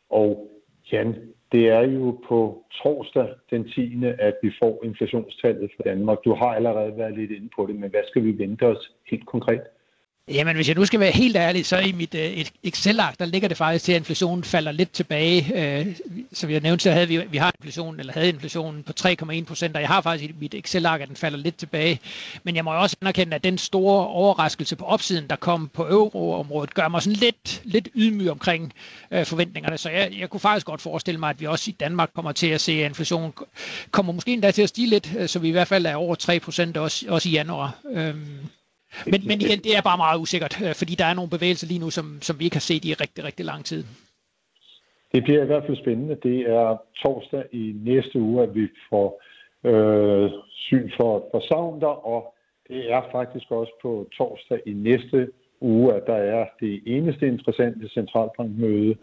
Og 0.09 0.49
Jan, 0.91 1.15
det 1.51 1.69
er 1.69 1.81
jo 1.81 2.19
på 2.27 2.65
torsdag 2.83 3.27
den 3.49 3.69
10. 3.69 4.05
at 4.19 4.35
vi 4.43 4.51
får 4.59 4.81
inflationstallet 4.83 5.71
for 5.75 5.83
Danmark. 5.83 6.17
Du 6.25 6.33
har 6.33 6.55
allerede 6.55 6.97
været 6.97 7.17
lidt 7.17 7.31
inde 7.31 7.49
på 7.55 7.65
det, 7.65 7.75
men 7.75 7.89
hvad 7.89 8.03
skal 8.07 8.23
vi 8.23 8.37
vente 8.37 8.63
os 8.63 8.91
helt 9.11 9.25
konkret? 9.25 9.61
Jamen, 10.31 10.55
hvis 10.55 10.67
jeg 10.67 10.75
nu 10.75 10.85
skal 10.85 10.99
være 10.99 11.11
helt 11.11 11.35
ærlig, 11.35 11.65
så 11.65 11.77
i 11.77 11.91
mit 11.91 12.15
øh, 12.15 12.45
Excel-ark, 12.63 13.19
der 13.19 13.25
ligger 13.25 13.47
det 13.47 13.57
faktisk 13.57 13.85
til, 13.85 13.91
at 13.91 13.97
inflationen 13.97 14.43
falder 14.43 14.71
lidt 14.71 14.91
tilbage. 14.91 15.51
Øh, 15.55 15.95
som 16.33 16.49
jeg 16.49 16.61
nævnte, 16.61 16.83
så 16.83 16.91
havde 16.91 17.07
vi, 17.07 17.17
vi 17.31 17.37
har 17.37 17.51
inflation, 17.59 17.99
eller 17.99 18.13
havde 18.13 18.29
inflationen 18.29 18.83
på 18.83 18.93
3,1 18.99 19.43
procent, 19.43 19.75
og 19.75 19.81
jeg 19.81 19.89
har 19.89 20.01
faktisk 20.01 20.29
i 20.29 20.33
mit 20.39 20.53
Excel-ark, 20.53 21.01
at 21.01 21.07
den 21.07 21.15
falder 21.15 21.37
lidt 21.37 21.57
tilbage. 21.57 21.99
Men 22.43 22.55
jeg 22.55 22.63
må 22.63 22.73
også 22.73 22.95
anerkende, 23.01 23.35
at 23.35 23.43
den 23.43 23.57
store 23.57 24.07
overraskelse 24.07 24.75
på 24.75 24.85
opsiden, 24.85 25.27
der 25.29 25.35
kom 25.35 25.67
på 25.73 25.83
euroområdet, 25.83 26.73
gør 26.73 26.87
mig 26.87 27.01
sådan 27.01 27.17
lidt, 27.17 27.61
lidt 27.63 27.89
ydmyg 27.95 28.29
omkring 28.31 28.73
øh, 29.11 29.25
forventningerne. 29.25 29.77
Så 29.77 29.89
jeg, 29.89 30.13
jeg 30.19 30.29
kunne 30.29 30.39
faktisk 30.39 30.65
godt 30.65 30.81
forestille 30.81 31.19
mig, 31.19 31.29
at 31.29 31.41
vi 31.41 31.45
også 31.45 31.71
i 31.71 31.75
Danmark 31.79 32.09
kommer 32.15 32.31
til 32.31 32.47
at 32.47 32.61
se, 32.61 32.71
at 32.71 32.85
inflationen 32.85 33.33
kommer 33.91 34.13
måske 34.13 34.33
endda 34.33 34.51
til 34.51 34.61
at 34.61 34.69
stige 34.69 34.89
lidt, 34.89 35.11
øh, 35.17 35.29
så 35.29 35.39
vi 35.39 35.47
i 35.47 35.51
hvert 35.51 35.67
fald 35.67 35.85
er 35.85 35.95
over 35.95 36.15
3 36.15 36.39
procent 36.39 36.77
også, 36.77 37.05
også 37.09 37.29
i 37.29 37.31
januar. 37.31 37.75
Øh, 37.91 38.15
men, 39.11 39.21
men 39.29 39.41
igen, 39.41 39.59
det 39.59 39.77
er 39.77 39.81
bare 39.81 39.97
meget 39.97 40.19
usikkert, 40.19 40.61
øh, 40.63 40.73
fordi 40.75 40.93
der 40.95 41.05
er 41.05 41.13
nogle 41.13 41.29
bevægelser 41.29 41.67
lige 41.67 41.79
nu, 41.79 41.89
som, 41.89 42.05
som 42.21 42.39
vi 42.39 42.43
ikke 42.43 42.55
har 42.55 42.67
set 42.71 42.85
i 42.85 42.93
rigtig, 42.93 43.23
rigtig 43.23 43.45
lang 43.45 43.65
tid. 43.65 43.83
Det 45.11 45.23
bliver 45.23 45.43
i 45.43 45.45
hvert 45.45 45.63
fald 45.65 45.77
spændende. 45.77 46.15
Det 46.23 46.39
er 46.41 46.77
torsdag 47.03 47.43
i 47.51 47.73
næste 47.85 48.19
uge, 48.19 48.43
at 48.43 48.55
vi 48.55 48.67
får 48.89 49.21
øh, 49.63 50.29
syn 50.51 50.91
for, 50.97 51.27
for 51.31 51.39
Sounder, 51.47 51.95
og 52.13 52.35
det 52.67 52.91
er 52.91 53.01
faktisk 53.11 53.51
også 53.51 53.71
på 53.81 54.09
torsdag 54.17 54.59
i 54.65 54.73
næste 54.73 55.31
uge, 55.61 55.93
at 55.93 56.03
der 56.07 56.15
er 56.15 56.45
det 56.59 56.81
eneste 56.85 57.27
interessante 57.27 57.89
centralbankmøde, 57.89 58.95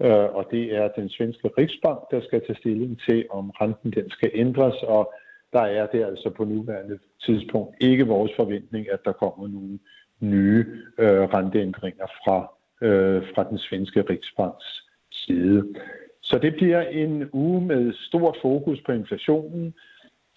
øh, 0.00 0.28
og 0.36 0.48
det 0.50 0.76
er 0.76 0.88
den 0.88 1.08
svenske 1.08 1.48
Riksbank, 1.58 1.98
der 2.10 2.20
skal 2.20 2.40
tage 2.46 2.58
stilling 2.58 3.00
til, 3.08 3.26
om 3.30 3.50
renten 3.50 3.90
den 3.92 4.10
skal 4.10 4.30
ændres, 4.34 4.74
og 4.82 5.14
der 5.52 5.60
er 5.60 5.86
det 5.86 6.04
altså 6.04 6.30
på 6.30 6.44
nuværende 6.44 6.98
tidspunkt 7.24 7.76
ikke 7.80 8.06
vores 8.06 8.32
forventning, 8.36 8.86
at 8.90 8.98
der 9.04 9.12
kommer 9.12 9.48
nogle 9.48 9.78
nye 10.20 10.66
øh, 10.98 11.22
renteændringer 11.22 12.06
fra, 12.06 12.52
øh, 12.86 13.22
fra 13.34 13.44
den 13.50 13.58
svenske 13.58 14.02
Riksbanks 14.10 14.88
side. 15.10 15.74
Så 16.22 16.38
det 16.38 16.54
bliver 16.54 16.80
en 16.80 17.28
uge 17.32 17.60
med 17.60 17.92
stort 17.92 18.36
fokus 18.42 18.80
på 18.86 18.92
inflationen. 18.92 19.74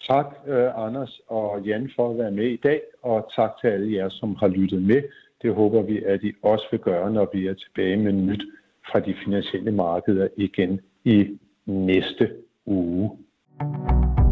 Tak 0.08 0.26
øh, 0.46 0.84
Anders 0.86 1.20
og 1.26 1.62
Jan 1.62 1.90
for 1.96 2.10
at 2.10 2.18
være 2.18 2.30
med 2.30 2.46
i 2.46 2.56
dag, 2.56 2.82
og 3.02 3.30
tak 3.36 3.50
til 3.60 3.68
alle 3.68 3.96
jer, 3.96 4.08
som 4.08 4.34
har 4.34 4.48
lyttet 4.48 4.82
med. 4.82 5.02
Det 5.42 5.54
håber 5.54 5.82
vi, 5.82 6.02
at 6.02 6.22
I 6.22 6.32
også 6.42 6.66
vil 6.70 6.80
gøre, 6.80 7.12
når 7.12 7.30
vi 7.32 7.46
er 7.46 7.54
tilbage 7.54 7.96
med 7.96 8.12
nyt 8.12 8.42
fra 8.90 9.00
de 9.00 9.14
finansielle 9.24 9.70
markeder 9.72 10.28
igen 10.36 10.80
i 11.04 11.38
næste 11.66 12.32
uge. 12.66 13.18
thank 13.58 14.18
you 14.18 14.25